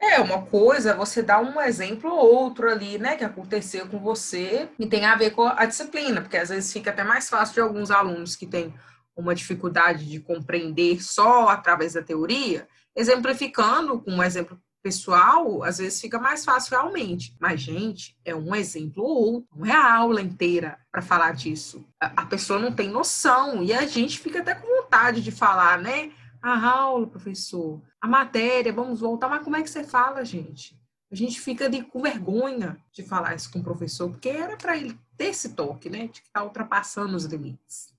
É, 0.00 0.18
uma 0.18 0.42
coisa 0.42 0.94
você 0.94 1.22
dar 1.22 1.40
um 1.40 1.60
exemplo 1.60 2.10
ou 2.10 2.34
outro 2.34 2.70
ali, 2.70 2.98
né, 2.98 3.16
que 3.16 3.24
aconteceu 3.24 3.86
com 3.86 3.98
você 3.98 4.68
e 4.78 4.86
tem 4.86 5.04
a 5.04 5.14
ver 5.14 5.32
com 5.32 5.44
a 5.44 5.66
disciplina, 5.66 6.22
porque 6.22 6.38
às 6.38 6.48
vezes 6.48 6.72
fica 6.72 6.90
até 6.90 7.04
mais 7.04 7.28
fácil 7.28 7.54
de 7.54 7.60
alguns 7.60 7.90
alunos 7.90 8.34
que 8.34 8.46
têm 8.46 8.74
uma 9.14 9.34
dificuldade 9.34 10.06
de 10.06 10.18
compreender 10.18 11.02
só 11.02 11.48
através 11.48 11.92
da 11.92 12.02
teoria, 12.02 12.66
exemplificando 12.96 14.00
com 14.00 14.12
um 14.12 14.22
exemplo 14.22 14.58
pessoal, 14.82 15.62
às 15.62 15.78
vezes 15.78 16.00
fica 16.00 16.18
mais 16.18 16.44
fácil 16.44 16.70
realmente. 16.70 17.36
Mas, 17.38 17.60
gente, 17.60 18.16
é 18.24 18.34
um 18.34 18.54
exemplo 18.54 19.04
ou 19.04 19.34
outro, 19.34 19.48
não 19.54 19.66
é 19.66 19.72
a 19.72 19.94
aula 19.94 20.22
inteira 20.22 20.78
para 20.90 21.02
falar 21.02 21.32
disso. 21.32 21.84
A 22.00 22.24
pessoa 22.24 22.58
não 22.58 22.72
tem 22.72 22.88
noção 22.88 23.62
e 23.62 23.72
a 23.72 23.86
gente 23.86 24.18
fica 24.18 24.40
até 24.40 24.54
com 24.54 24.66
vontade 24.66 25.20
de 25.20 25.30
falar, 25.30 25.78
né? 25.78 26.10
A 26.42 26.68
aula, 26.68 27.06
professor, 27.06 27.80
a 28.00 28.08
matéria, 28.08 28.72
vamos 28.72 29.00
voltar, 29.00 29.28
mas 29.28 29.42
como 29.44 29.56
é 29.56 29.62
que 29.62 29.70
você 29.70 29.84
fala, 29.84 30.24
gente? 30.24 30.78
A 31.12 31.14
gente 31.14 31.40
fica 31.40 31.68
de, 31.68 31.82
com 31.82 32.00
vergonha 32.00 32.78
de 32.92 33.02
falar 33.02 33.34
isso 33.34 33.50
com 33.52 33.58
o 33.58 33.64
professor, 33.64 34.08
porque 34.10 34.28
era 34.28 34.56
para 34.56 34.76
ele 34.76 34.98
ter 35.16 35.26
esse 35.26 35.50
toque, 35.50 35.90
né? 35.90 36.06
De 36.06 36.20
que 36.20 36.28
está 36.28 36.42
ultrapassando 36.44 37.16
os 37.16 37.24
limites. 37.24 37.92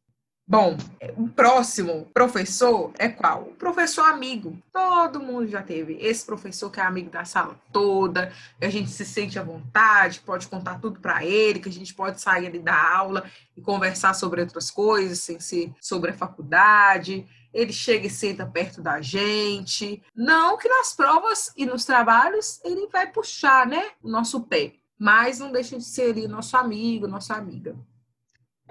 Bom, 0.47 0.75
o 1.15 1.29
próximo 1.29 2.09
professor 2.13 2.91
é 2.97 3.07
qual? 3.07 3.43
O 3.43 3.55
professor 3.55 4.03
amigo. 4.05 4.57
Todo 4.71 5.21
mundo 5.21 5.47
já 5.47 5.61
teve 5.61 5.93
esse 6.01 6.25
professor 6.25 6.69
que 6.69 6.79
é 6.79 6.83
amigo 6.83 7.09
da 7.09 7.23
sala 7.23 7.57
toda, 7.71 8.33
a 8.59 8.67
gente 8.67 8.89
se 8.89 9.05
sente 9.05 9.39
à 9.39 9.43
vontade, 9.43 10.19
pode 10.25 10.47
contar 10.47 10.79
tudo 10.79 10.99
para 10.99 11.23
ele, 11.23 11.59
que 11.59 11.69
a 11.69 11.71
gente 11.71 11.93
pode 11.93 12.19
sair 12.19 12.47
ali 12.47 12.59
da 12.59 12.75
aula 12.75 13.23
e 13.55 13.61
conversar 13.61 14.13
sobre 14.13 14.41
outras 14.41 14.69
coisas, 14.69 15.19
sem 15.19 15.39
ser 15.39 15.71
sobre 15.79 16.11
a 16.11 16.13
faculdade 16.13 17.25
ele 17.53 17.73
chega 17.73 18.07
e 18.07 18.09
senta 18.09 18.45
perto 18.45 18.81
da 18.81 19.01
gente. 19.01 20.01
Não 20.15 20.57
que 20.57 20.67
nas 20.67 20.93
provas 20.93 21.51
e 21.55 21.65
nos 21.65 21.85
trabalhos 21.85 22.59
ele 22.63 22.87
vai 22.87 23.11
puxar, 23.11 23.67
né, 23.67 23.91
o 24.01 24.09
nosso 24.09 24.41
pé, 24.41 24.73
mas 24.97 25.39
não 25.39 25.51
deixa 25.51 25.77
de 25.77 25.83
ser 25.83 26.11
ali 26.11 26.27
nosso 26.27 26.55
amigo, 26.57 27.07
nossa 27.07 27.35
amiga. 27.35 27.75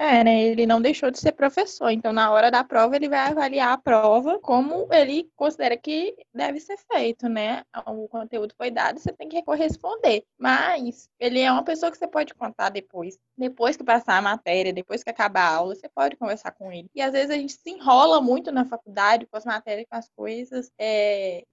É, 0.03 0.25
né? 0.25 0.45
Ele 0.45 0.65
não 0.65 0.81
deixou 0.81 1.11
de 1.11 1.21
ser 1.21 1.33
professor. 1.33 1.91
Então, 1.91 2.11
na 2.11 2.31
hora 2.31 2.51
da 2.51 2.65
prova, 2.65 2.97
ele 2.97 3.07
vai 3.07 3.19
avaliar 3.19 3.75
a 3.75 3.77
prova 3.77 4.39
como 4.39 4.89
ele 4.91 5.31
considera 5.37 5.77
que 5.77 6.17
deve 6.33 6.59
ser 6.59 6.79
feito, 6.91 7.29
né? 7.29 7.63
O 7.87 8.09
conteúdo 8.09 8.55
foi 8.57 8.71
dado, 8.71 8.99
você 8.99 9.13
tem 9.13 9.29
que 9.29 9.43
corresponder. 9.43 10.25
Mas 10.39 11.07
ele 11.19 11.41
é 11.41 11.53
uma 11.53 11.63
pessoa 11.63 11.93
que 11.93 11.99
você 11.99 12.09
pode 12.09 12.33
contar 12.33 12.71
depois. 12.71 13.19
Depois 13.37 13.77
que 13.77 13.85
passar 13.85 14.17
a 14.17 14.23
matéria, 14.23 14.73
depois 14.73 15.05
que 15.05 15.11
acabar 15.11 15.43
a 15.43 15.57
aula, 15.57 15.75
você 15.75 15.87
pode 15.87 16.17
conversar 16.17 16.53
com 16.53 16.73
ele. 16.73 16.89
E 16.95 17.03
às 17.03 17.13
vezes 17.13 17.31
a 17.31 17.35
gente 17.35 17.53
se 17.53 17.69
enrola 17.69 18.23
muito 18.23 18.51
na 18.51 18.65
faculdade 18.65 19.27
com 19.27 19.37
as 19.37 19.45
matérias, 19.45 19.87
com 19.87 19.97
as 19.99 20.09
coisas, 20.17 20.71
é, 20.79 21.45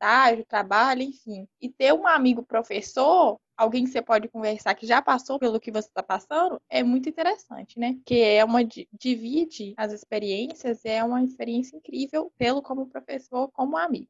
trabalho, 0.47 1.01
enfim. 1.01 1.45
E 1.59 1.69
ter 1.69 1.93
um 1.93 2.07
amigo 2.07 2.43
professor 2.43 3.37
alguém 3.57 3.83
que 3.83 3.91
você 3.91 4.01
pode 4.01 4.27
conversar 4.29 4.75
que 4.75 4.85
já 4.85 5.01
passou 5.01 5.39
pelo 5.39 5.59
que 5.59 5.71
você 5.71 5.87
está 5.87 6.03
passando, 6.03 6.61
é 6.69 6.83
muito 6.83 7.09
interessante, 7.09 7.79
né? 7.79 7.97
Que 8.05 8.21
é 8.21 8.45
uma 8.45 8.63
divide 8.63 9.73
as 9.75 9.91
experiências, 9.91 10.85
é 10.85 11.03
uma 11.03 11.23
experiência 11.23 11.75
incrível 11.75 12.31
pelo 12.37 12.61
como 12.61 12.87
professor, 12.87 13.49
como 13.51 13.77
amigo. 13.77 14.07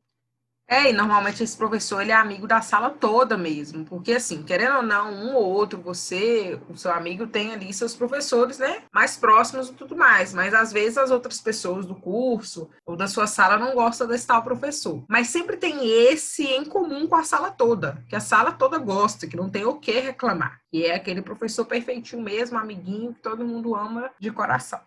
É, 0.69 0.89
e 0.89 0.93
normalmente 0.93 1.41
esse 1.41 1.55
professor 1.55 2.01
ele 2.01 2.11
é 2.11 2.15
amigo 2.15 2.45
da 2.45 2.61
sala 2.61 2.89
toda 2.89 3.37
mesmo, 3.37 3.85
porque 3.85 4.11
assim, 4.13 4.43
querendo 4.43 4.77
ou 4.77 4.83
não, 4.83 5.13
um 5.13 5.35
ou 5.35 5.45
outro, 5.45 5.81
você, 5.81 6.59
o 6.69 6.75
seu 6.75 6.91
amigo 6.91 7.25
tem 7.25 7.53
ali 7.53 7.71
seus 7.71 7.95
professores, 7.95 8.57
né, 8.57 8.83
mais 8.93 9.15
próximos 9.15 9.69
e 9.69 9.73
tudo 9.73 9.95
mais, 9.95 10.33
mas 10.33 10.53
às 10.53 10.73
vezes 10.73 10.97
as 10.97 11.09
outras 11.09 11.39
pessoas 11.39 11.85
do 11.85 11.95
curso 11.95 12.69
ou 12.85 12.97
da 12.97 13.07
sua 13.07 13.27
sala 13.27 13.57
não 13.57 13.73
gostam 13.75 14.07
desse 14.07 14.27
tal 14.27 14.43
professor. 14.43 15.05
Mas 15.07 15.27
sempre 15.27 15.55
tem 15.55 15.87
esse 15.87 16.43
em 16.43 16.65
comum 16.65 17.07
com 17.07 17.15
a 17.15 17.23
sala 17.23 17.49
toda, 17.49 18.03
que 18.09 18.15
a 18.15 18.19
sala 18.19 18.51
toda 18.51 18.77
gosta, 18.77 19.25
que 19.25 19.37
não 19.37 19.49
tem 19.49 19.63
o 19.65 19.79
que 19.79 19.99
reclamar, 19.99 20.59
e 20.73 20.83
é 20.83 20.95
aquele 20.95 21.21
professor 21.21 21.63
perfeitinho 21.63 22.21
mesmo, 22.21 22.57
amiguinho, 22.57 23.13
que 23.13 23.21
todo 23.21 23.45
mundo 23.45 23.73
ama 23.73 24.11
de 24.19 24.31
coração. 24.31 24.81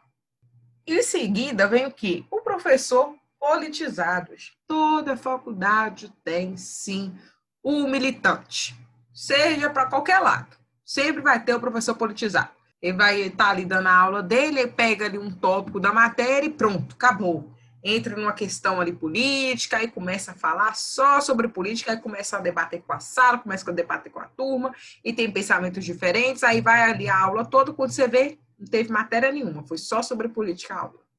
Em 0.87 1.03
seguida 1.03 1.67
vem 1.67 1.87
o 1.87 1.93
que? 1.93 2.27
O 2.31 2.41
professor 2.41 3.15
politizados. 3.41 4.53
Toda 4.69 5.17
faculdade 5.17 6.13
tem, 6.23 6.57
sim, 6.59 7.17
o 7.63 7.87
militante, 7.89 8.77
seja 9.13 9.71
para 9.71 9.87
qualquer 9.87 10.21
lado. 10.21 10.57
Sempre 10.85 11.23
vai 11.23 11.43
ter 11.43 11.55
o 11.55 11.61
professor 11.61 11.95
politizado. 11.97 12.51
Ele 12.83 12.97
vai 12.97 13.21
estar 13.23 13.45
tá 13.45 13.51
ali 13.51 13.65
dando 13.65 13.87
a 13.87 13.95
aula 13.95 14.23
dele, 14.23 14.61
ele 14.61 14.71
pega 14.71 15.07
ali 15.07 15.19
um 15.19 15.31
tópico 15.31 15.81
da 15.81 15.93
matéria 15.93 16.47
e 16.47 16.51
pronto, 16.51 16.95
acabou. 16.95 17.51
Entra 17.83 18.15
numa 18.15 18.33
questão 18.33 18.81
ali 18.81 18.93
política, 18.93 19.79
aí 19.79 19.89
começa 19.89 20.33
a 20.33 20.35
falar 20.35 20.75
só 20.75 21.21
sobre 21.21 21.49
política, 21.49 21.93
aí 21.93 21.99
começa 21.99 22.37
a 22.37 22.41
debater 22.41 22.83
com 22.83 22.93
a 22.93 23.01
sala, 23.01 23.39
começa 23.39 23.71
a 23.71 23.75
debater 23.75 24.13
com 24.13 24.21
a 24.21 24.27
turma, 24.27 24.75
e 25.03 25.13
tem 25.15 25.31
pensamentos 25.31 25.83
diferentes, 25.83 26.43
aí 26.43 26.61
vai 26.61 26.83
ali 26.83 27.09
a 27.09 27.19
aula 27.19 27.45
toda, 27.45 27.73
quando 27.73 27.91
você 27.91 28.07
vê, 28.07 28.39
não 28.59 28.67
teve 28.67 28.93
matéria 28.93 29.33
nenhuma, 29.33 29.63
foi 29.63 29.79
só 29.79 30.03
sobre 30.03 30.29
política 30.29 30.75
a 30.75 30.81
aula. 30.81 31.10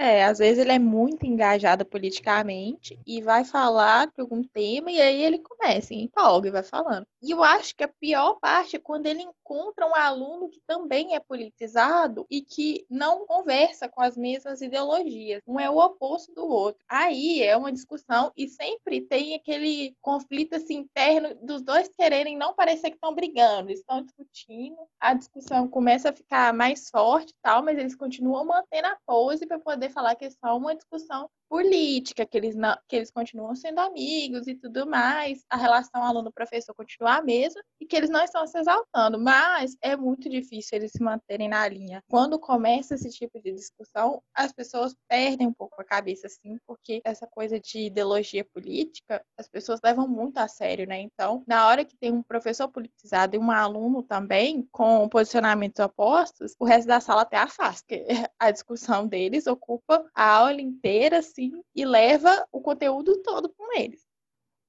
É, 0.00 0.24
às 0.24 0.38
vezes 0.38 0.58
ele 0.58 0.70
é 0.70 0.78
muito 0.78 1.26
engajado 1.26 1.84
politicamente 1.84 2.96
e 3.04 3.20
vai 3.20 3.44
falar 3.44 4.06
de 4.06 4.20
algum 4.20 4.44
tema 4.44 4.92
e 4.92 5.00
aí 5.00 5.20
ele 5.24 5.40
começa, 5.40 5.92
empolga 5.92 6.48
e 6.48 6.52
vai 6.52 6.62
falando. 6.62 7.04
E 7.20 7.32
eu 7.32 7.42
acho 7.42 7.74
que 7.74 7.82
a 7.82 7.88
pior 7.88 8.34
parte 8.34 8.76
é 8.76 8.78
quando 8.78 9.06
ele 9.06 9.22
encontra 9.22 9.84
um 9.86 9.94
aluno 9.96 10.48
que 10.48 10.60
também 10.64 11.16
é 11.16 11.20
politizado 11.20 12.24
e 12.30 12.40
que 12.40 12.86
não 12.88 13.26
conversa 13.26 13.88
com 13.88 14.00
as 14.00 14.16
mesmas 14.16 14.62
ideologias. 14.62 15.42
Um 15.44 15.58
é 15.58 15.68
o 15.68 15.78
oposto 15.78 16.32
do 16.32 16.46
outro. 16.46 16.80
Aí 16.88 17.42
é 17.42 17.56
uma 17.56 17.72
discussão 17.72 18.30
e 18.36 18.46
sempre 18.46 19.00
tem 19.00 19.34
aquele 19.34 19.96
conflito 20.00 20.54
assim, 20.54 20.76
interno 20.76 21.34
dos 21.42 21.60
dois 21.60 21.88
quererem 21.88 22.36
não 22.36 22.54
parecer 22.54 22.90
que 22.90 22.96
estão 22.96 23.12
brigando, 23.12 23.72
estão 23.72 24.00
discutindo. 24.00 24.76
A 25.00 25.12
discussão 25.12 25.66
começa 25.66 26.10
a 26.10 26.12
ficar 26.12 26.54
mais 26.54 26.88
forte 26.88 27.30
e 27.30 27.42
tal, 27.42 27.64
mas 27.64 27.76
eles 27.78 27.96
continuam 27.96 28.44
mantendo 28.44 28.86
a 28.86 28.98
pose 29.04 29.44
para 29.44 29.58
poder 29.58 29.87
falar 29.90 30.14
que 30.16 30.24
é 30.26 30.30
só 30.30 30.56
uma 30.56 30.74
discussão 30.74 31.30
política, 31.48 32.26
que 32.26 32.36
eles, 32.36 32.54
não, 32.54 32.76
que 32.86 32.96
eles 32.96 33.10
continuam 33.10 33.54
sendo 33.54 33.80
amigos 33.80 34.46
e 34.46 34.54
tudo 34.54 34.86
mais, 34.86 35.44
a 35.48 35.56
relação 35.56 36.02
aluno-professor 36.02 36.74
continua 36.74 37.16
a 37.16 37.22
mesma 37.22 37.62
e 37.80 37.86
que 37.86 37.96
eles 37.96 38.10
não 38.10 38.22
estão 38.22 38.46
se 38.46 38.58
exaltando, 38.58 39.18
mas 39.18 39.76
é 39.80 39.96
muito 39.96 40.28
difícil 40.28 40.78
eles 40.78 40.92
se 40.92 41.02
manterem 41.02 41.48
na 41.48 41.66
linha. 41.68 42.02
Quando 42.08 42.38
começa 42.38 42.94
esse 42.94 43.10
tipo 43.10 43.40
de 43.40 43.52
discussão, 43.52 44.22
as 44.34 44.52
pessoas 44.52 44.94
perdem 45.08 45.46
um 45.46 45.52
pouco 45.52 45.80
a 45.80 45.84
cabeça, 45.84 46.26
assim, 46.26 46.58
porque 46.66 47.00
essa 47.04 47.26
coisa 47.26 47.58
de 47.58 47.86
ideologia 47.86 48.44
política, 48.44 49.24
as 49.36 49.48
pessoas 49.48 49.80
levam 49.82 50.06
muito 50.06 50.38
a 50.38 50.48
sério, 50.48 50.86
né? 50.86 51.00
Então, 51.00 51.42
na 51.46 51.66
hora 51.66 51.84
que 51.84 51.96
tem 51.96 52.12
um 52.12 52.22
professor 52.22 52.68
politizado 52.68 53.36
e 53.36 53.38
um 53.38 53.50
aluno 53.50 54.02
também 54.02 54.68
com 54.70 55.08
posicionamentos 55.08 55.80
opostos, 55.80 56.54
o 56.58 56.64
resto 56.64 56.88
da 56.88 57.00
sala 57.00 57.22
até 57.22 57.36
afasta, 57.36 57.84
porque 57.86 58.06
a 58.38 58.50
discussão 58.50 59.06
deles 59.06 59.46
ocupa 59.46 60.04
a 60.14 60.24
aula 60.24 60.60
inteira, 60.60 61.22
assim, 61.38 61.62
e 61.74 61.84
leva 61.84 62.46
o 62.50 62.60
conteúdo 62.60 63.22
todo 63.22 63.48
com 63.48 63.78
eles. 63.78 64.06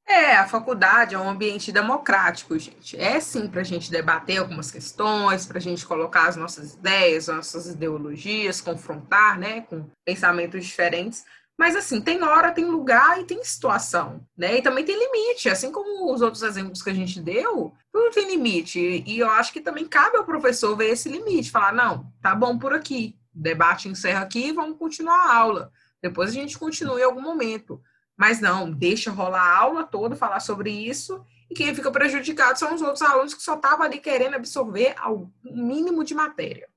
É, 0.08 0.38
a 0.38 0.48
faculdade 0.48 1.14
é 1.14 1.20
um 1.20 1.30
ambiente 1.30 1.72
democrático, 1.72 2.58
gente. 2.58 2.98
É 2.98 3.20
sim 3.20 3.48
para 3.48 3.62
a 3.62 3.64
gente 3.64 3.92
debater 3.92 4.40
algumas 4.40 4.72
questões, 4.72 5.46
para 5.46 5.60
a 5.60 5.62
gente 5.62 5.86
colocar 5.86 6.28
as 6.28 6.36
nossas 6.36 6.74
ideias, 6.74 7.30
as 7.30 7.36
nossas 7.36 7.68
ideologias, 7.68 8.60
confrontar, 8.60 9.38
né, 9.38 9.62
com 9.62 9.86
pensamentos 10.04 10.66
diferentes. 10.66 11.26
Mas 11.56 11.76
assim, 11.76 12.02
tem 12.02 12.24
hora, 12.24 12.54
tem 12.54 12.66
lugar 12.66 13.20
e 13.20 13.26
tem 13.26 13.44
situação, 13.44 14.26
né? 14.36 14.58
E 14.58 14.62
também 14.62 14.86
tem 14.86 14.98
limite, 14.98 15.50
assim 15.50 15.72
como 15.72 16.12
os 16.12 16.22
outros 16.22 16.42
exemplos 16.42 16.82
que 16.82 16.90
a 16.90 16.94
gente 16.94 17.20
deu, 17.20 17.74
tudo 17.92 18.12
tem 18.12 18.28
limite. 18.28 18.80
E 19.06 19.20
eu 19.20 19.30
acho 19.30 19.52
que 19.52 19.60
também 19.60 19.86
cabe 19.86 20.18
ao 20.18 20.24
professor 20.24 20.76
ver 20.78 20.92
esse 20.92 21.10
limite, 21.10 21.52
falar, 21.52 21.74
não, 21.74 22.12
tá 22.22 22.34
bom 22.34 22.58
por 22.58 22.74
aqui, 22.74 23.20
debate 23.34 23.90
encerra 23.90 24.22
aqui, 24.22 24.54
vamos 24.54 24.78
continuar 24.80 25.18
a 25.18 25.36
aula. 25.36 25.72
Depois 26.02 26.30
a 26.30 26.34
gente 26.34 26.58
continua 26.58 27.00
em 27.00 27.04
algum 27.04 27.22
momento. 27.22 27.82
Mas 28.18 28.42
não, 28.42 28.70
deixa 28.70 29.12
rolar 29.12 29.42
a 29.42 29.58
aula 29.58 29.84
toda, 29.84 30.16
falar 30.16 30.40
sobre 30.40 30.72
isso, 30.72 31.24
e 31.50 31.56
quem 31.56 31.74
fica 31.74 31.90
prejudicado 31.90 32.60
são 32.60 32.76
os 32.76 32.82
outros 32.82 33.02
alunos 33.02 33.34
que 33.34 33.42
só 33.42 33.56
estavam 33.56 33.86
ali 33.86 33.98
querendo 33.98 34.36
absorver 34.36 34.96
o 35.08 35.30
mínimo 35.44 36.04
de 36.04 36.14
matéria. 36.14 36.68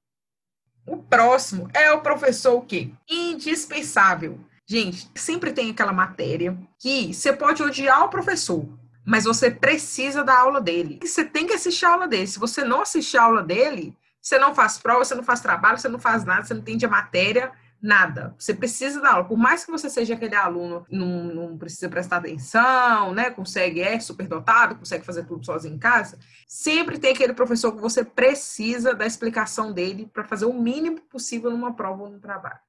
O 0.87 0.97
próximo 0.97 1.69
é 1.75 1.93
o 1.93 2.01
professor 2.01 2.55
o 2.55 2.63
quê? 2.63 2.91
Indispensável. 3.09 4.41
Gente, 4.67 5.11
sempre 5.15 5.53
tem 5.53 5.71
aquela 5.71 5.93
matéria 5.93 6.57
que 6.79 7.13
você 7.13 7.33
pode 7.33 7.63
odiar 7.63 8.05
o 8.05 8.09
professor, 8.09 8.67
mas 9.05 9.25
você 9.25 9.51
precisa 9.51 10.25
da 10.25 10.39
aula 10.39 10.61
dele. 10.61 10.99
E 11.03 11.09
você 11.09 11.25
tem 11.25 11.47
que 11.47 11.53
assistir 11.53 11.85
a 11.85 11.93
aula 11.93 12.09
dele. 12.09 12.27
Se 12.27 12.39
você 12.39 12.65
não 12.65 12.83
assistir 12.83 13.19
a 13.19 13.25
aula 13.25 13.43
dele, 13.43 13.97
você 14.21 14.39
não 14.39 14.55
faz 14.55 14.79
prova, 14.79 15.05
você 15.05 15.15
não 15.15 15.25
faz 15.25 15.41
trabalho, 15.41 15.79
você 15.79 15.89
não 15.89 15.99
faz 15.99 16.25
nada, 16.25 16.45
você 16.45 16.55
não 16.55 16.61
entende 16.61 16.87
a 16.87 16.89
matéria, 16.89 17.53
nada. 17.83 18.35
Você 18.39 18.55
precisa 18.55 19.01
da 19.01 19.13
aula. 19.13 19.25
Por 19.25 19.37
mais 19.37 19.65
que 19.65 19.71
você 19.71 19.91
seja 19.91 20.15
aquele 20.15 20.37
aluno, 20.37 20.87
não, 20.89 21.25
não 21.25 21.59
precisa 21.59 21.89
prestar 21.89 22.19
atenção, 22.19 23.13
né? 23.13 23.31
Consegue, 23.31 23.81
é 23.81 23.99
super 23.99 24.29
dotado, 24.29 24.77
consegue 24.77 25.05
fazer 25.05 25.25
tudo 25.25 25.45
sozinho 25.45 25.75
em 25.75 25.79
casa. 25.79 26.19
Sempre 26.47 26.99
tem 26.99 27.13
aquele 27.13 27.33
professor 27.33 27.73
que 27.73 27.81
você 27.81 28.05
precisa 28.05 28.95
da 28.95 29.05
explicação 29.05 29.73
dele 29.73 30.09
para 30.13 30.25
fazer 30.25 30.47
o 30.47 30.53
mínimo 30.53 31.01
possível 31.03 31.51
numa 31.51 31.75
prova 31.75 32.05
ou 32.05 32.11
num 32.11 32.21
trabalho. 32.21 32.61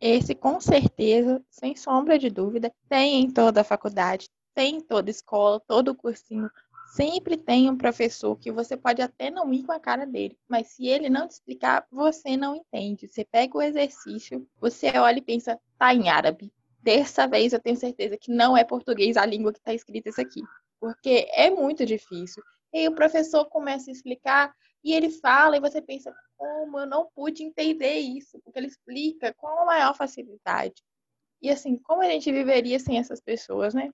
Esse, 0.00 0.34
com 0.34 0.60
certeza, 0.60 1.42
sem 1.50 1.74
sombra 1.74 2.18
de 2.18 2.30
dúvida, 2.30 2.72
tem 2.88 3.22
em 3.22 3.30
toda 3.30 3.62
a 3.62 3.64
faculdade, 3.64 4.28
tem 4.54 4.76
em 4.76 4.80
toda 4.80 5.10
escola, 5.10 5.60
todo 5.66 5.94
cursinho, 5.94 6.50
Sempre 6.94 7.36
tem 7.36 7.68
um 7.68 7.76
professor 7.76 8.38
que 8.38 8.52
você 8.52 8.76
pode 8.76 9.02
até 9.02 9.28
não 9.28 9.52
ir 9.52 9.64
com 9.64 9.72
a 9.72 9.80
cara 9.80 10.06
dele, 10.06 10.38
mas 10.46 10.68
se 10.68 10.86
ele 10.86 11.10
não 11.10 11.26
te 11.26 11.32
explicar, 11.32 11.84
você 11.90 12.36
não 12.36 12.54
entende. 12.54 13.08
Você 13.08 13.24
pega 13.24 13.58
o 13.58 13.62
exercício, 13.62 14.48
você 14.60 14.96
olha 14.96 15.18
e 15.18 15.20
pensa, 15.22 15.58
tá 15.76 15.92
em 15.92 16.08
árabe. 16.08 16.52
Dessa 16.80 17.26
vez 17.26 17.52
eu 17.52 17.58
tenho 17.58 17.76
certeza 17.76 18.16
que 18.16 18.30
não 18.30 18.56
é 18.56 18.62
português 18.62 19.16
a 19.16 19.26
língua 19.26 19.52
que 19.52 19.58
está 19.58 19.74
escrita 19.74 20.08
isso 20.08 20.20
aqui, 20.20 20.40
porque 20.78 21.28
é 21.32 21.50
muito 21.50 21.84
difícil. 21.84 22.44
E 22.72 22.78
aí 22.78 22.86
o 22.86 22.94
professor 22.94 23.44
começa 23.46 23.90
a 23.90 23.92
explicar 23.92 24.54
e 24.84 24.92
ele 24.92 25.10
fala 25.10 25.56
e 25.56 25.60
você 25.60 25.82
pensa, 25.82 26.14
como 26.36 26.78
eu 26.78 26.86
não 26.86 27.08
pude 27.12 27.42
entender 27.42 27.98
isso, 27.98 28.38
porque 28.44 28.60
ele 28.60 28.68
explica 28.68 29.34
com 29.34 29.48
a 29.48 29.64
maior 29.64 29.96
facilidade. 29.96 30.80
E 31.42 31.50
assim, 31.50 31.76
como 31.76 32.02
a 32.02 32.08
gente 32.08 32.30
viveria 32.30 32.78
sem 32.78 33.00
essas 33.00 33.20
pessoas, 33.20 33.74
né? 33.74 33.90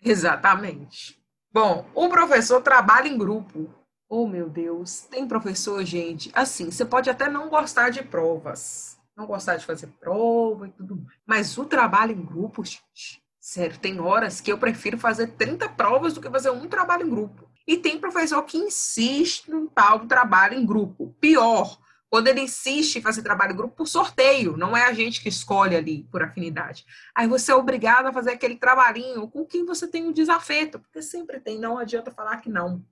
Exatamente. 0.00 1.25
Bom, 1.56 1.86
o 1.94 2.10
professor 2.10 2.60
trabalha 2.60 3.08
em 3.08 3.16
grupo. 3.16 3.70
Oh, 4.10 4.28
meu 4.28 4.46
Deus, 4.46 5.06
tem 5.10 5.26
professor, 5.26 5.82
gente. 5.86 6.30
Assim, 6.34 6.70
você 6.70 6.84
pode 6.84 7.08
até 7.08 7.30
não 7.30 7.48
gostar 7.48 7.88
de 7.88 8.02
provas, 8.02 8.98
não 9.16 9.24
gostar 9.24 9.56
de 9.56 9.64
fazer 9.64 9.86
prova 9.98 10.68
e 10.68 10.70
tudo, 10.72 11.02
mas 11.24 11.56
o 11.56 11.64
trabalho 11.64 12.12
em 12.12 12.22
grupo, 12.22 12.62
gente, 12.62 13.22
sério, 13.40 13.78
tem 13.78 13.98
horas 13.98 14.38
que 14.38 14.52
eu 14.52 14.58
prefiro 14.58 14.98
fazer 14.98 15.28
30 15.28 15.66
provas 15.70 16.12
do 16.12 16.20
que 16.20 16.28
fazer 16.28 16.50
um 16.50 16.68
trabalho 16.68 17.06
em 17.06 17.10
grupo. 17.10 17.48
E 17.66 17.78
tem 17.78 17.98
professor 17.98 18.42
que 18.42 18.58
insiste 18.58 19.50
no 19.50 19.66
tal 19.70 20.00
trabalho 20.00 20.58
em 20.58 20.66
grupo. 20.66 21.16
Pior, 21.18 21.78
quando 22.08 22.28
ele 22.28 22.40
insiste 22.40 22.96
em 22.96 23.02
fazer 23.02 23.22
trabalho 23.22 23.54
grupo 23.54 23.76
por 23.76 23.88
sorteio, 23.88 24.56
não 24.56 24.76
é 24.76 24.84
a 24.84 24.92
gente 24.92 25.20
que 25.20 25.28
escolhe 25.28 25.76
ali 25.76 26.04
por 26.10 26.22
afinidade. 26.22 26.84
Aí 27.14 27.26
você 27.26 27.52
é 27.52 27.54
obrigado 27.54 28.06
a 28.06 28.12
fazer 28.12 28.32
aquele 28.32 28.56
trabalhinho 28.56 29.28
com 29.28 29.44
quem 29.44 29.64
você 29.64 29.88
tem 29.88 30.04
um 30.04 30.12
desafeto, 30.12 30.78
porque 30.78 31.02
sempre 31.02 31.40
tem, 31.40 31.58
não 31.58 31.78
adianta 31.78 32.10
falar 32.10 32.38
que 32.38 32.48
não. 32.48 32.84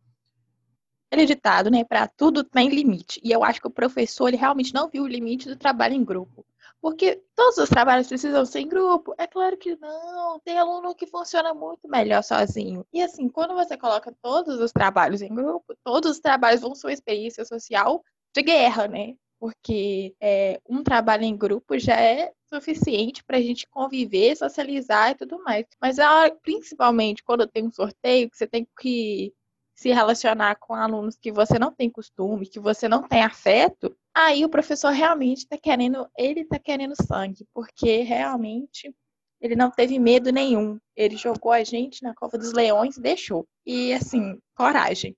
aquele 1.11 1.27
ditado, 1.27 1.71
né? 1.71 1.85
Para 1.85 2.09
tudo 2.09 2.43
tem 2.43 2.69
limite. 2.69 3.21
E 3.23 3.31
eu 3.31 3.45
acho 3.45 3.61
que 3.61 3.69
o 3.69 3.71
professor 3.71 4.29
ele 4.29 4.37
realmente 4.37 4.75
não 4.75 4.89
viu 4.89 5.05
o 5.05 5.09
limite 5.09 5.49
do 5.49 5.57
trabalho 5.57 5.95
em 5.95 6.05
grupo. 6.05 6.45
Porque 6.85 7.23
todos 7.35 7.57
os 7.57 7.71
trabalhos 7.71 8.09
precisam 8.09 8.45
ser 8.45 8.61
em 8.61 8.69
grupo? 8.69 9.15
É 9.17 9.27
claro 9.27 9.57
que 9.57 9.75
não. 9.77 10.39
Tem 10.41 10.59
aluno 10.59 10.95
que 10.95 11.07
funciona 11.07 11.55
muito 11.55 11.89
melhor 11.89 12.23
sozinho. 12.23 12.85
E 12.93 13.03
assim, 13.03 13.27
quando 13.27 13.55
você 13.55 13.75
coloca 13.75 14.15
todos 14.21 14.61
os 14.61 14.71
trabalhos 14.71 15.23
em 15.23 15.35
grupo, 15.35 15.75
todos 15.83 16.11
os 16.11 16.21
trabalhos 16.21 16.61
vão 16.61 16.75
ser 16.75 16.89
uma 16.89 16.93
experiência 16.93 17.43
social 17.47 18.05
de 18.35 18.43
guerra, 18.43 18.89
né? 18.89 19.15
Porque 19.39 20.15
é, 20.21 20.61
um 20.69 20.83
trabalho 20.83 21.25
em 21.25 21.37
grupo 21.37 21.79
já 21.79 22.01
é 22.01 22.33
suficiente 22.53 23.23
para 23.25 23.37
a 23.37 23.41
gente 23.41 23.67
conviver, 23.69 24.37
socializar 24.37 25.11
e 25.11 25.15
tudo 25.15 25.43
mais. 25.43 25.67
Mas 25.81 25.97
principalmente 26.43 27.23
quando 27.23 27.47
tem 27.47 27.67
um 27.67 27.71
sorteio, 27.71 28.31
que 28.31 28.37
você 28.37 28.47
tem 28.47 28.67
que 28.81 29.33
se 29.75 29.91
relacionar 29.91 30.57
com 30.57 30.75
alunos 30.75 31.17
que 31.17 31.33
você 31.33 31.59
não 31.59 31.73
tem 31.73 31.91
costume, 31.91 32.49
que 32.49 32.61
você 32.61 32.89
não 32.89 33.03
tem 33.03 33.23
afeto, 33.23 33.95
aí 34.15 34.45
o 34.45 34.49
professor 34.49 34.91
realmente 34.91 35.39
está 35.39 35.59
querendo, 35.59 36.09
ele 36.17 36.41
está 36.41 36.59
querendo 36.59 36.95
sangue, 36.95 37.47
porque 37.53 38.03
realmente 38.03 38.95
ele 39.41 39.57
não 39.57 39.71
teve 39.71 39.99
medo 39.99 40.31
nenhum. 40.31 40.79
Ele 40.97 41.17
jogou 41.17 41.53
a 41.53 41.63
gente 41.63 42.03
na 42.03 42.15
cova 42.15 42.39
dos 42.39 42.53
leões 42.53 42.97
e 42.97 43.03
deixou. 43.03 43.47
E 43.67 43.93
assim, 43.93 44.39
coragem. 44.55 45.15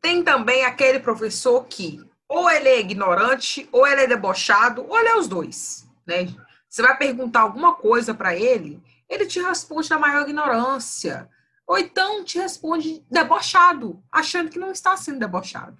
Tem 0.00 0.22
também 0.22 0.64
aquele 0.64 0.98
professor 0.98 1.64
que 1.64 2.00
ou 2.32 2.50
ele 2.50 2.68
é 2.68 2.80
ignorante, 2.80 3.68
ou 3.70 3.86
ele 3.86 4.02
é 4.02 4.06
debochado, 4.06 4.86
ou 4.88 4.98
ele 4.98 5.08
é 5.08 5.16
os 5.16 5.28
dois, 5.28 5.88
né? 6.06 6.28
Você 6.68 6.82
vai 6.82 6.96
perguntar 6.96 7.40
alguma 7.40 7.74
coisa 7.74 8.14
para 8.14 8.34
ele, 8.34 8.82
ele 9.08 9.26
te 9.26 9.40
responde 9.40 9.90
na 9.90 9.98
maior 9.98 10.22
ignorância 10.22 11.28
ou 11.66 11.78
então 11.78 12.24
te 12.24 12.38
responde 12.38 13.04
debochado, 13.10 14.02
achando 14.10 14.50
que 14.50 14.58
não 14.58 14.70
está 14.70 14.96
sendo 14.96 15.20
debochado. 15.20 15.78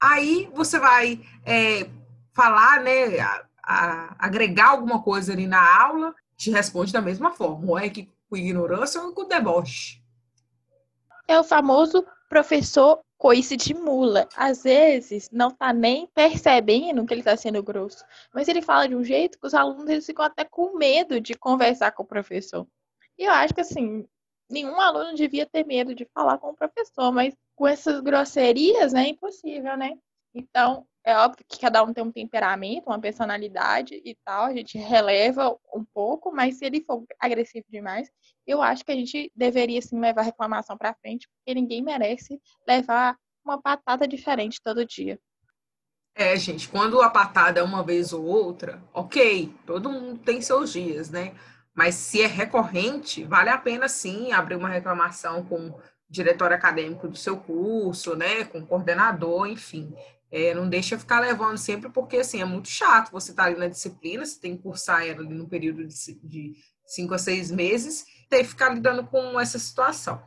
Aí 0.00 0.50
você 0.54 0.78
vai 0.78 1.20
é, 1.44 1.88
falar, 2.32 2.80
né, 2.82 3.20
a, 3.20 3.44
a, 3.62 4.16
agregar 4.18 4.70
alguma 4.70 5.02
coisa 5.02 5.32
ali 5.32 5.46
na 5.46 5.82
aula, 5.82 6.14
te 6.36 6.50
responde 6.50 6.92
da 6.92 7.00
mesma 7.00 7.32
forma, 7.32 7.64
ou 7.70 7.78
é 7.78 7.88
que 7.88 8.10
com 8.28 8.36
ignorância 8.36 9.00
ou 9.00 9.12
com 9.12 9.26
deboche. 9.26 10.02
É 11.26 11.38
o 11.38 11.44
famoso 11.44 12.04
professor 12.28 13.00
coice 13.18 13.56
de 13.56 13.74
mula. 13.74 14.28
Às 14.36 14.62
vezes 14.62 15.28
não 15.30 15.50
tá 15.50 15.72
nem 15.72 16.06
percebendo 16.06 17.04
que 17.04 17.12
ele 17.12 17.20
está 17.20 17.36
sendo 17.36 17.62
grosso, 17.62 18.04
mas 18.32 18.48
ele 18.48 18.62
fala 18.62 18.88
de 18.88 18.94
um 18.94 19.04
jeito 19.04 19.38
que 19.38 19.46
os 19.46 19.54
alunos 19.54 19.88
eles 19.88 20.06
ficam 20.06 20.24
até 20.24 20.44
com 20.44 20.78
medo 20.78 21.20
de 21.20 21.34
conversar 21.34 21.92
com 21.92 22.04
o 22.04 22.06
professor. 22.06 22.66
E 23.18 23.24
eu 23.24 23.32
acho 23.32 23.52
que 23.52 23.60
assim, 23.60 24.06
nenhum 24.48 24.80
aluno 24.80 25.14
devia 25.14 25.44
ter 25.44 25.66
medo 25.66 25.94
de 25.94 26.06
falar 26.14 26.38
com 26.38 26.50
o 26.50 26.56
professor, 26.56 27.12
mas 27.12 27.34
com 27.56 27.66
essas 27.66 28.00
grosserias 28.00 28.94
é 28.94 29.08
impossível, 29.08 29.76
né? 29.76 29.98
Então, 30.32 30.86
é 31.08 31.16
óbvio 31.16 31.42
que 31.48 31.58
cada 31.58 31.82
um 31.82 31.90
tem 31.90 32.04
um 32.04 32.12
temperamento, 32.12 32.88
uma 32.88 33.00
personalidade 33.00 33.98
e 34.04 34.14
tal, 34.26 34.44
a 34.44 34.52
gente 34.52 34.76
releva 34.76 35.56
um 35.74 35.82
pouco, 35.82 36.30
mas 36.30 36.58
se 36.58 36.66
ele 36.66 36.82
for 36.82 37.02
agressivo 37.18 37.64
demais, 37.70 38.10
eu 38.46 38.60
acho 38.60 38.84
que 38.84 38.92
a 38.92 38.94
gente 38.94 39.32
deveria 39.34 39.80
sim 39.80 39.98
levar 39.98 40.20
a 40.20 40.24
reclamação 40.24 40.76
para 40.76 40.92
frente, 40.92 41.26
porque 41.26 41.58
ninguém 41.58 41.82
merece 41.82 42.38
levar 42.66 43.16
uma 43.42 43.58
patada 43.58 44.06
diferente 44.06 44.60
todo 44.62 44.84
dia. 44.84 45.18
É, 46.14 46.36
gente, 46.36 46.68
quando 46.68 47.00
a 47.00 47.08
patada 47.08 47.60
é 47.60 47.62
uma 47.62 47.82
vez 47.82 48.12
ou 48.12 48.26
outra, 48.26 48.82
ok, 48.92 49.50
todo 49.64 49.88
mundo 49.88 50.20
tem 50.20 50.42
seus 50.42 50.70
dias, 50.70 51.08
né? 51.08 51.34
Mas 51.74 51.94
se 51.94 52.20
é 52.20 52.26
recorrente, 52.26 53.24
vale 53.24 53.48
a 53.48 53.56
pena 53.56 53.88
sim 53.88 54.30
abrir 54.32 54.56
uma 54.56 54.68
reclamação 54.68 55.42
com 55.46 55.68
o 55.68 55.80
diretor 56.06 56.52
acadêmico 56.52 57.08
do 57.08 57.16
seu 57.16 57.38
curso, 57.38 58.14
né, 58.14 58.44
com 58.44 58.58
o 58.58 58.66
coordenador, 58.66 59.46
enfim. 59.46 59.94
É, 60.30 60.54
não 60.54 60.68
deixa 60.68 60.98
ficar 60.98 61.20
levando 61.20 61.56
sempre, 61.56 61.88
porque 61.90 62.18
assim, 62.18 62.40
é 62.40 62.44
muito 62.44 62.68
chato. 62.68 63.10
Você 63.12 63.32
tá 63.32 63.44
ali 63.44 63.56
na 63.56 63.68
disciplina, 63.68 64.24
você 64.24 64.38
tem 64.38 64.56
que 64.56 64.62
cursar 64.62 65.06
ela 65.06 65.20
ali 65.20 65.34
no 65.34 65.48
período 65.48 65.86
de, 65.86 66.14
de 66.22 66.56
cinco 66.86 67.14
a 67.14 67.18
seis 67.18 67.50
meses, 67.50 68.04
ter 68.28 68.38
que 68.38 68.50
ficar 68.50 68.70
lidando 68.70 69.04
com 69.06 69.38
essa 69.40 69.58
situação. 69.58 70.22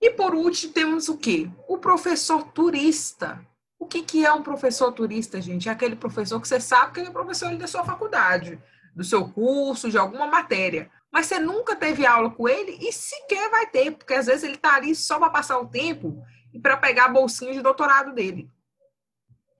E 0.00 0.10
por 0.10 0.34
último, 0.34 0.72
temos 0.72 1.08
o 1.08 1.16
quê? 1.16 1.50
O 1.68 1.78
professor 1.78 2.44
turista. 2.52 3.46
O 3.78 3.86
que, 3.86 4.02
que 4.02 4.24
é 4.24 4.32
um 4.32 4.42
professor 4.42 4.92
turista, 4.92 5.40
gente? 5.40 5.68
É 5.68 5.72
aquele 5.72 5.96
professor 5.96 6.40
que 6.40 6.48
você 6.48 6.60
sabe 6.60 6.92
que 6.92 7.00
ele 7.00 7.08
é 7.08 7.12
professor 7.12 7.54
da 7.56 7.66
sua 7.66 7.84
faculdade 7.84 8.60
do 8.94 9.02
seu 9.02 9.28
curso, 9.28 9.90
de 9.90 9.98
alguma 9.98 10.26
matéria. 10.26 10.90
Mas 11.10 11.26
você 11.26 11.38
nunca 11.38 11.76
teve 11.76 12.06
aula 12.06 12.30
com 12.30 12.48
ele 12.48 12.78
e 12.80 12.92
sequer 12.92 13.50
vai 13.50 13.66
ter, 13.66 13.92
porque 13.92 14.14
às 14.14 14.26
vezes 14.26 14.44
ele 14.44 14.54
está 14.54 14.76
ali 14.76 14.94
só 14.94 15.18
para 15.18 15.30
passar 15.30 15.58
o 15.58 15.68
tempo 15.68 16.22
e 16.52 16.58
para 16.58 16.76
pegar 16.76 17.06
a 17.06 17.08
bolsinha 17.08 17.52
de 17.52 17.62
doutorado 17.62 18.14
dele. 18.14 18.50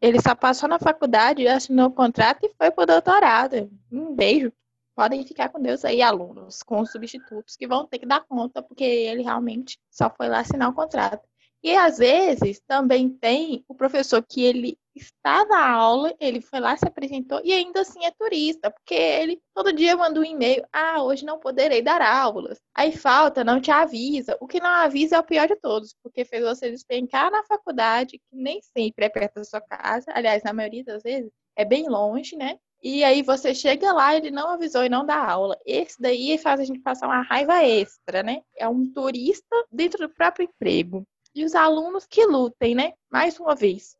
Ele 0.02 0.20
só 0.20 0.34
passou 0.34 0.68
na 0.68 0.80
faculdade, 0.80 1.46
assinou 1.46 1.86
o 1.86 1.92
contrato 1.92 2.44
e 2.44 2.52
foi 2.58 2.72
para 2.72 2.82
o 2.82 2.86
doutorado. 2.86 3.70
Um 3.90 4.12
beijo. 4.12 4.52
Podem 4.96 5.24
ficar 5.24 5.48
com 5.48 5.62
Deus 5.62 5.84
aí, 5.84 6.02
alunos, 6.02 6.60
com 6.60 6.80
os 6.80 6.90
substitutos, 6.90 7.56
que 7.56 7.68
vão 7.68 7.86
ter 7.86 8.00
que 8.00 8.04
dar 8.04 8.20
conta, 8.26 8.60
porque 8.60 8.82
ele 8.82 9.22
realmente 9.22 9.78
só 9.88 10.10
foi 10.10 10.28
lá 10.28 10.40
assinar 10.40 10.68
o 10.68 10.74
contrato. 10.74 11.22
E 11.62 11.76
às 11.76 11.98
vezes 11.98 12.60
também 12.66 13.08
tem 13.08 13.64
o 13.68 13.74
professor 13.74 14.22
que 14.22 14.42
ele 14.42 14.76
está 14.94 15.44
na 15.46 15.70
aula, 15.70 16.14
ele 16.20 16.40
foi 16.40 16.60
lá, 16.60 16.76
se 16.76 16.86
apresentou 16.86 17.40
e 17.44 17.52
ainda 17.52 17.80
assim 17.80 18.04
é 18.04 18.10
turista, 18.10 18.70
porque 18.70 18.94
ele 18.94 19.40
todo 19.54 19.72
dia 19.72 19.96
manda 19.96 20.20
um 20.20 20.24
e-mail: 20.24 20.64
ah, 20.72 21.02
hoje 21.02 21.24
não 21.24 21.38
poderei 21.38 21.80
dar 21.82 22.02
aulas. 22.02 22.60
Aí 22.74 22.92
falta, 22.92 23.44
não 23.44 23.60
te 23.60 23.70
avisa. 23.70 24.36
O 24.40 24.46
que 24.46 24.60
não 24.60 24.68
avisa 24.68 25.16
é 25.16 25.20
o 25.20 25.24
pior 25.24 25.46
de 25.48 25.56
todos, 25.56 25.94
porque 26.02 26.24
fez 26.24 26.42
você 26.42 26.70
despencar 26.70 27.30
na 27.30 27.44
faculdade, 27.44 28.18
que 28.18 28.36
nem 28.36 28.60
sempre 28.76 29.04
é 29.06 29.08
perto 29.08 29.34
da 29.36 29.44
sua 29.44 29.60
casa, 29.60 30.06
aliás, 30.14 30.42
na 30.42 30.52
maioria 30.52 30.84
das 30.84 31.02
vezes 31.02 31.30
é 31.56 31.64
bem 31.64 31.88
longe, 31.88 32.36
né? 32.36 32.58
E 32.82 33.04
aí 33.04 33.22
você 33.22 33.54
chega 33.54 33.92
lá, 33.92 34.16
ele 34.16 34.30
não 34.30 34.48
avisou 34.50 34.84
e 34.84 34.88
não 34.88 35.06
dá 35.06 35.16
aula. 35.16 35.56
Esse 35.64 36.00
daí 36.00 36.36
faz 36.36 36.58
a 36.58 36.64
gente 36.64 36.80
passar 36.80 37.06
uma 37.06 37.22
raiva 37.22 37.62
extra, 37.64 38.22
né? 38.24 38.42
É 38.56 38.68
um 38.68 38.92
turista 38.92 39.54
dentro 39.70 40.08
do 40.08 40.12
próprio 40.12 40.44
emprego. 40.44 41.06
E 41.34 41.44
os 41.44 41.54
alunos 41.54 42.06
que 42.06 42.24
lutem, 42.26 42.74
né? 42.74 42.92
Mais 43.10 43.38
uma 43.38 43.54
vez. 43.54 43.96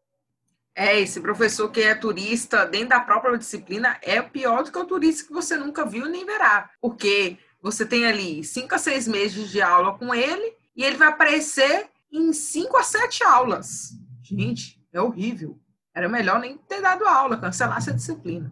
É, 0.75 0.99
esse 0.99 1.21
professor 1.21 1.71
que 1.71 1.81
é 1.81 1.95
turista 1.95 2.64
dentro 2.64 2.90
da 2.90 3.01
própria 3.01 3.37
disciplina 3.37 3.99
é 4.03 4.21
pior 4.23 4.64
do 4.64 4.73
que 4.73 4.79
o 4.79 4.85
turista 4.87 5.27
que 5.27 5.33
você 5.33 5.57
nunca 5.57 5.85
viu 5.85 6.07
nem 6.07 6.25
verá. 6.25 6.71
Porque 6.81 7.38
você 7.61 7.85
tem 7.85 8.07
ali 8.07 8.42
cinco 8.42 8.75
a 8.75 8.79
seis 8.79 9.07
meses 9.07 9.51
de 9.51 9.61
aula 9.61 9.99
com 9.99 10.14
ele 10.14 10.57
e 10.75 10.83
ele 10.83 10.97
vai 10.97 11.09
aparecer 11.09 11.88
em 12.11 12.33
cinco 12.33 12.77
a 12.77 12.83
sete 12.83 13.23
aulas. 13.23 13.90
Gente, 14.23 14.83
é 14.92 15.01
horrível. 15.01 15.59
Era 15.95 16.09
melhor 16.09 16.40
nem 16.40 16.57
ter 16.57 16.81
dado 16.81 17.07
aula, 17.07 17.38
cancelar 17.38 17.79
essa 17.79 17.92
disciplina. 17.92 18.51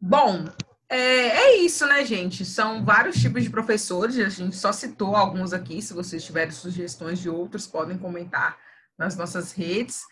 Bom, 0.00 0.44
é, 0.90 0.96
é, 0.96 1.56
isso, 1.58 1.86
né, 1.86 2.04
gente? 2.04 2.44
São 2.44 2.84
vários 2.84 3.16
tipos 3.16 3.44
de 3.44 3.50
professores, 3.50 4.18
a 4.18 4.28
gente 4.28 4.56
só 4.56 4.72
citou 4.72 5.14
alguns 5.14 5.52
aqui. 5.52 5.80
Se 5.80 5.94
vocês 5.94 6.24
tiverem 6.24 6.50
sugestões 6.50 7.20
de 7.20 7.30
outros, 7.30 7.64
podem 7.64 7.96
comentar 7.96 8.58
nas 8.98 9.16
nossas 9.16 9.52
redes. 9.52 10.02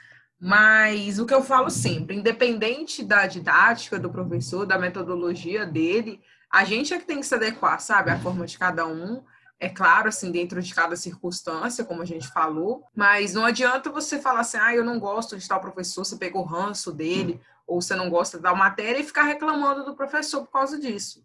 Mas 0.41 1.19
o 1.19 1.27
que 1.27 1.35
eu 1.35 1.43
falo 1.43 1.69
sempre, 1.69 2.17
independente 2.17 3.05
da 3.05 3.27
didática 3.27 3.99
do 3.99 4.09
professor, 4.09 4.65
da 4.65 4.79
metodologia 4.79 5.67
dele, 5.67 6.21
a 6.49 6.65
gente 6.65 6.95
é 6.95 6.99
que 6.99 7.05
tem 7.07 7.19
que 7.19 7.27
se 7.27 7.35
adequar, 7.35 7.81
sabe? 7.81 8.13
A 8.13 8.21
forma 8.21 8.47
de 8.47 8.57
cada 8.57 8.87
um. 8.87 9.23
É 9.59 9.69
claro, 9.69 10.09
assim, 10.09 10.31
dentro 10.31 10.63
de 10.63 10.73
cada 10.73 10.95
circunstância, 10.95 11.85
como 11.85 12.03
a 12.03 12.05
gente 12.05 12.29
falou, 12.29 12.85
mas 12.95 13.35
não 13.35 13.45
adianta 13.45 13.91
você 13.91 14.21
falar 14.21 14.41
assim, 14.41 14.57
ah, 14.57 14.73
eu 14.73 14.85
não 14.85 15.01
gosto 15.01 15.37
de 15.37 15.49
tal 15.49 15.61
professor, 15.61 16.05
você 16.05 16.17
pegou 16.17 16.43
o 16.43 16.47
ranço 16.47 16.93
dele, 16.93 17.41
ou 17.69 17.83
você 17.83 17.95
não 17.95 18.09
gosta 18.09 18.39
da 18.39 18.55
matéria 18.55 18.99
e 18.99 19.05
ficar 19.05 19.25
reclamando 19.25 19.85
do 19.85 19.95
professor 19.95 20.41
por 20.41 20.51
causa 20.51 20.79
disso. 20.81 21.23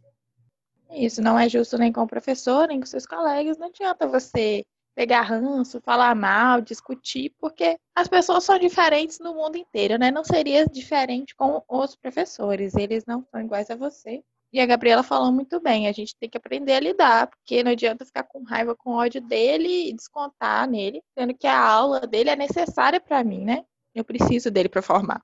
Isso 0.91 1.21
não 1.21 1.39
é 1.39 1.49
justo 1.49 1.77
nem 1.77 1.91
com 1.91 2.01
o 2.01 2.07
professor, 2.07 2.67
nem 2.67 2.79
com 2.79 2.85
seus 2.85 3.07
colegas. 3.07 3.57
Não 3.57 3.67
adianta 3.67 4.05
você 4.05 4.63
pegar 4.93 5.21
ranço, 5.21 5.81
falar 5.81 6.13
mal, 6.13 6.61
discutir, 6.61 7.33
porque 7.39 7.79
as 7.95 8.07
pessoas 8.07 8.43
são 8.43 8.59
diferentes 8.59 9.17
no 9.19 9.33
mundo 9.33 9.57
inteiro, 9.57 9.97
né? 9.97 10.11
Não 10.11 10.23
seria 10.23 10.67
diferente 10.67 11.35
com 11.35 11.63
os 11.67 11.95
professores, 11.95 12.75
eles 12.75 13.03
não 13.07 13.25
são 13.31 13.41
iguais 13.41 13.71
a 13.71 13.75
você. 13.75 14.23
E 14.51 14.59
a 14.59 14.67
Gabriela 14.67 15.01
falou 15.01 15.31
muito 15.31 15.59
bem, 15.59 15.87
a 15.87 15.91
gente 15.91 16.15
tem 16.15 16.29
que 16.29 16.37
aprender 16.37 16.73
a 16.73 16.79
lidar, 16.79 17.25
porque 17.25 17.63
não 17.63 17.71
adianta 17.71 18.05
ficar 18.05 18.21
com 18.21 18.43
raiva, 18.43 18.75
com 18.75 18.91
ódio 18.91 19.19
dele 19.19 19.89
e 19.89 19.93
descontar 19.93 20.69
nele, 20.69 21.01
sendo 21.17 21.33
que 21.33 21.47
a 21.47 21.59
aula 21.59 22.01
dele 22.01 22.29
é 22.29 22.35
necessária 22.35 23.01
para 23.01 23.23
mim, 23.23 23.43
né? 23.43 23.65
Eu 23.95 24.03
preciso 24.03 24.51
dele 24.51 24.69
para 24.69 24.83
formar. 24.83 25.23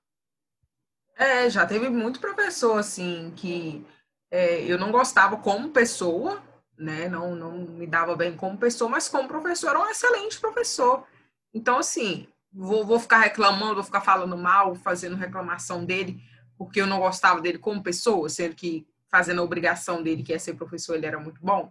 É, 1.20 1.50
já 1.50 1.66
teve 1.66 1.90
muito 1.90 2.18
professor 2.18 2.78
assim 2.78 3.30
que 3.36 3.86
é, 4.30 4.62
eu 4.62 4.78
não 4.78 4.90
gostava 4.90 5.36
como 5.36 5.68
pessoa, 5.68 6.42
né? 6.78 7.10
Não, 7.10 7.34
não 7.34 7.52
me 7.58 7.86
dava 7.86 8.16
bem 8.16 8.34
como 8.34 8.56
pessoa, 8.56 8.90
mas 8.90 9.06
como 9.06 9.28
professor 9.28 9.68
era 9.68 9.80
um 9.80 9.86
excelente 9.86 10.40
professor. 10.40 11.06
Então, 11.52 11.76
assim, 11.76 12.26
vou, 12.50 12.86
vou 12.86 12.98
ficar 12.98 13.18
reclamando, 13.18 13.74
vou 13.74 13.84
ficar 13.84 14.00
falando 14.00 14.34
mal, 14.34 14.74
fazendo 14.76 15.14
reclamação 15.14 15.84
dele, 15.84 16.22
porque 16.56 16.80
eu 16.80 16.86
não 16.86 17.00
gostava 17.00 17.42
dele 17.42 17.58
como 17.58 17.82
pessoa, 17.82 18.30
sendo 18.30 18.54
que 18.54 18.86
fazendo 19.10 19.42
a 19.42 19.44
obrigação 19.44 20.02
dele, 20.02 20.22
que 20.22 20.32
é 20.32 20.38
ser 20.38 20.54
professor, 20.54 20.96
ele 20.96 21.04
era 21.04 21.20
muito 21.20 21.40
bom. 21.42 21.70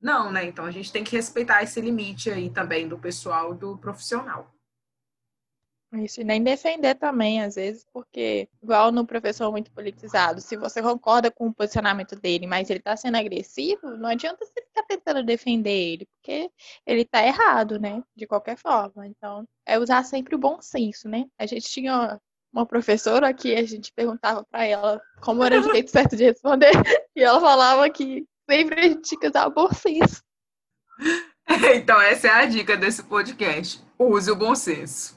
Não, 0.00 0.32
né? 0.32 0.46
Então 0.46 0.64
a 0.64 0.70
gente 0.70 0.90
tem 0.90 1.04
que 1.04 1.14
respeitar 1.14 1.62
esse 1.62 1.82
limite 1.82 2.30
aí 2.30 2.48
também 2.48 2.88
do 2.88 2.98
pessoal 2.98 3.52
do 3.52 3.76
profissional. 3.76 4.55
Isso, 5.92 6.20
e 6.20 6.24
nem 6.24 6.42
defender 6.42 6.96
também, 6.96 7.42
às 7.42 7.54
vezes, 7.54 7.86
porque, 7.92 8.48
igual 8.62 8.90
no 8.90 9.06
professor 9.06 9.50
muito 9.52 9.70
politizado, 9.70 10.40
se 10.40 10.56
você 10.56 10.82
concorda 10.82 11.30
com 11.30 11.46
o 11.46 11.54
posicionamento 11.54 12.16
dele, 12.16 12.46
mas 12.46 12.68
ele 12.68 12.80
tá 12.80 12.96
sendo 12.96 13.16
agressivo, 13.16 13.96
não 13.96 14.08
adianta 14.08 14.44
você 14.44 14.62
ficar 14.62 14.82
tentando 14.82 15.24
defender 15.24 15.70
ele, 15.70 16.06
porque 16.16 16.50
ele 16.84 17.04
tá 17.04 17.24
errado, 17.24 17.78
né? 17.78 18.02
De 18.16 18.26
qualquer 18.26 18.56
forma. 18.56 19.06
Então, 19.06 19.46
é 19.64 19.78
usar 19.78 20.02
sempre 20.04 20.34
o 20.34 20.38
bom 20.38 20.60
senso, 20.60 21.08
né? 21.08 21.26
A 21.38 21.46
gente 21.46 21.68
tinha 21.68 22.20
uma 22.52 22.66
professora 22.66 23.32
que 23.32 23.54
a 23.54 23.64
gente 23.64 23.92
perguntava 23.92 24.44
para 24.44 24.64
ela 24.64 25.00
como 25.20 25.44
era 25.44 25.60
o 25.60 25.72
jeito 25.72 25.90
certo 25.90 26.16
de 26.16 26.24
responder, 26.24 26.72
e 27.14 27.22
ela 27.22 27.40
falava 27.40 27.88
que 27.90 28.26
sempre 28.50 28.80
a 28.80 28.82
gente 28.82 29.02
tinha 29.02 29.20
que 29.20 29.28
usar 29.28 29.46
o 29.46 29.52
bom 29.52 29.72
senso. 29.72 30.22
Então, 31.76 32.00
essa 32.00 32.26
é 32.26 32.30
a 32.30 32.44
dica 32.44 32.76
desse 32.76 33.04
podcast. 33.04 33.80
Use 33.96 34.28
o 34.28 34.34
bom 34.34 34.52
senso. 34.56 35.16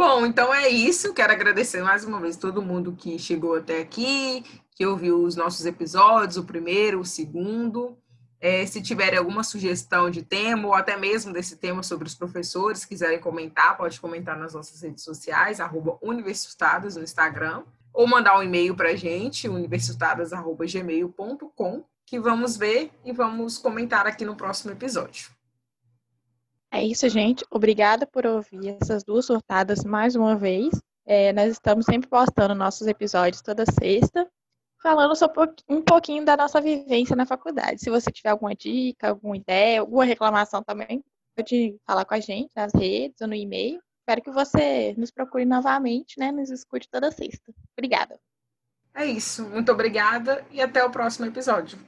Bom, 0.00 0.24
então 0.24 0.54
é 0.54 0.66
isso. 0.66 1.12
Quero 1.12 1.30
agradecer 1.30 1.82
mais 1.82 2.06
uma 2.06 2.18
vez 2.18 2.34
todo 2.34 2.62
mundo 2.62 2.96
que 2.96 3.18
chegou 3.18 3.56
até 3.56 3.82
aqui, 3.82 4.42
que 4.74 4.86
ouviu 4.86 5.22
os 5.22 5.36
nossos 5.36 5.66
episódios, 5.66 6.38
o 6.38 6.44
primeiro, 6.44 7.00
o 7.00 7.04
segundo. 7.04 7.98
É, 8.40 8.64
se 8.64 8.80
tiverem 8.80 9.18
alguma 9.18 9.44
sugestão 9.44 10.08
de 10.08 10.22
tema, 10.22 10.68
ou 10.68 10.72
até 10.72 10.96
mesmo 10.96 11.34
desse 11.34 11.58
tema 11.58 11.82
sobre 11.82 12.08
os 12.08 12.14
professores, 12.14 12.86
quiserem 12.86 13.20
comentar, 13.20 13.76
pode 13.76 14.00
comentar 14.00 14.38
nas 14.38 14.54
nossas 14.54 14.80
redes 14.80 15.04
sociais, 15.04 15.60
arroba 15.60 15.98
universitadas 16.00 16.96
no 16.96 17.02
Instagram, 17.02 17.62
ou 17.92 18.08
mandar 18.08 18.38
um 18.38 18.42
e-mail 18.42 18.74
para 18.74 18.92
a 18.92 18.96
gente, 18.96 19.50
universitadas.gmail.com, 19.50 21.84
que 22.06 22.18
vamos 22.18 22.56
ver 22.56 22.90
e 23.04 23.12
vamos 23.12 23.58
comentar 23.58 24.06
aqui 24.06 24.24
no 24.24 24.34
próximo 24.34 24.72
episódio. 24.72 25.39
É 26.72 26.84
isso, 26.84 27.08
gente. 27.08 27.44
Obrigada 27.50 28.06
por 28.06 28.24
ouvir 28.24 28.76
essas 28.80 29.02
duas 29.02 29.26
sortadas 29.26 29.84
mais 29.84 30.14
uma 30.14 30.36
vez. 30.36 30.70
É, 31.04 31.32
nós 31.32 31.50
estamos 31.50 31.84
sempre 31.84 32.08
postando 32.08 32.54
nossos 32.54 32.86
episódios 32.86 33.42
toda 33.42 33.64
sexta, 33.66 34.30
falando 34.80 35.16
sobre 35.16 35.52
um 35.68 35.82
pouquinho 35.82 36.24
da 36.24 36.36
nossa 36.36 36.60
vivência 36.60 37.16
na 37.16 37.26
faculdade. 37.26 37.80
Se 37.80 37.90
você 37.90 38.12
tiver 38.12 38.30
alguma 38.30 38.54
dica, 38.54 39.08
alguma 39.08 39.36
ideia, 39.36 39.80
alguma 39.80 40.04
reclamação 40.04 40.62
também, 40.62 41.04
pode 41.34 41.76
falar 41.84 42.04
com 42.04 42.14
a 42.14 42.20
gente 42.20 42.50
nas 42.54 42.72
redes 42.72 43.20
ou 43.20 43.26
no 43.26 43.34
e-mail. 43.34 43.80
Espero 44.00 44.22
que 44.22 44.30
você 44.30 44.94
nos 44.96 45.10
procure 45.10 45.44
novamente, 45.44 46.18
né? 46.18 46.30
Nos 46.30 46.50
escute 46.50 46.88
toda 46.88 47.10
sexta. 47.10 47.52
Obrigada. 47.76 48.20
É 48.94 49.04
isso. 49.04 49.44
Muito 49.48 49.72
obrigada 49.72 50.44
e 50.50 50.60
até 50.60 50.84
o 50.84 50.90
próximo 50.90 51.26
episódio. 51.26 51.78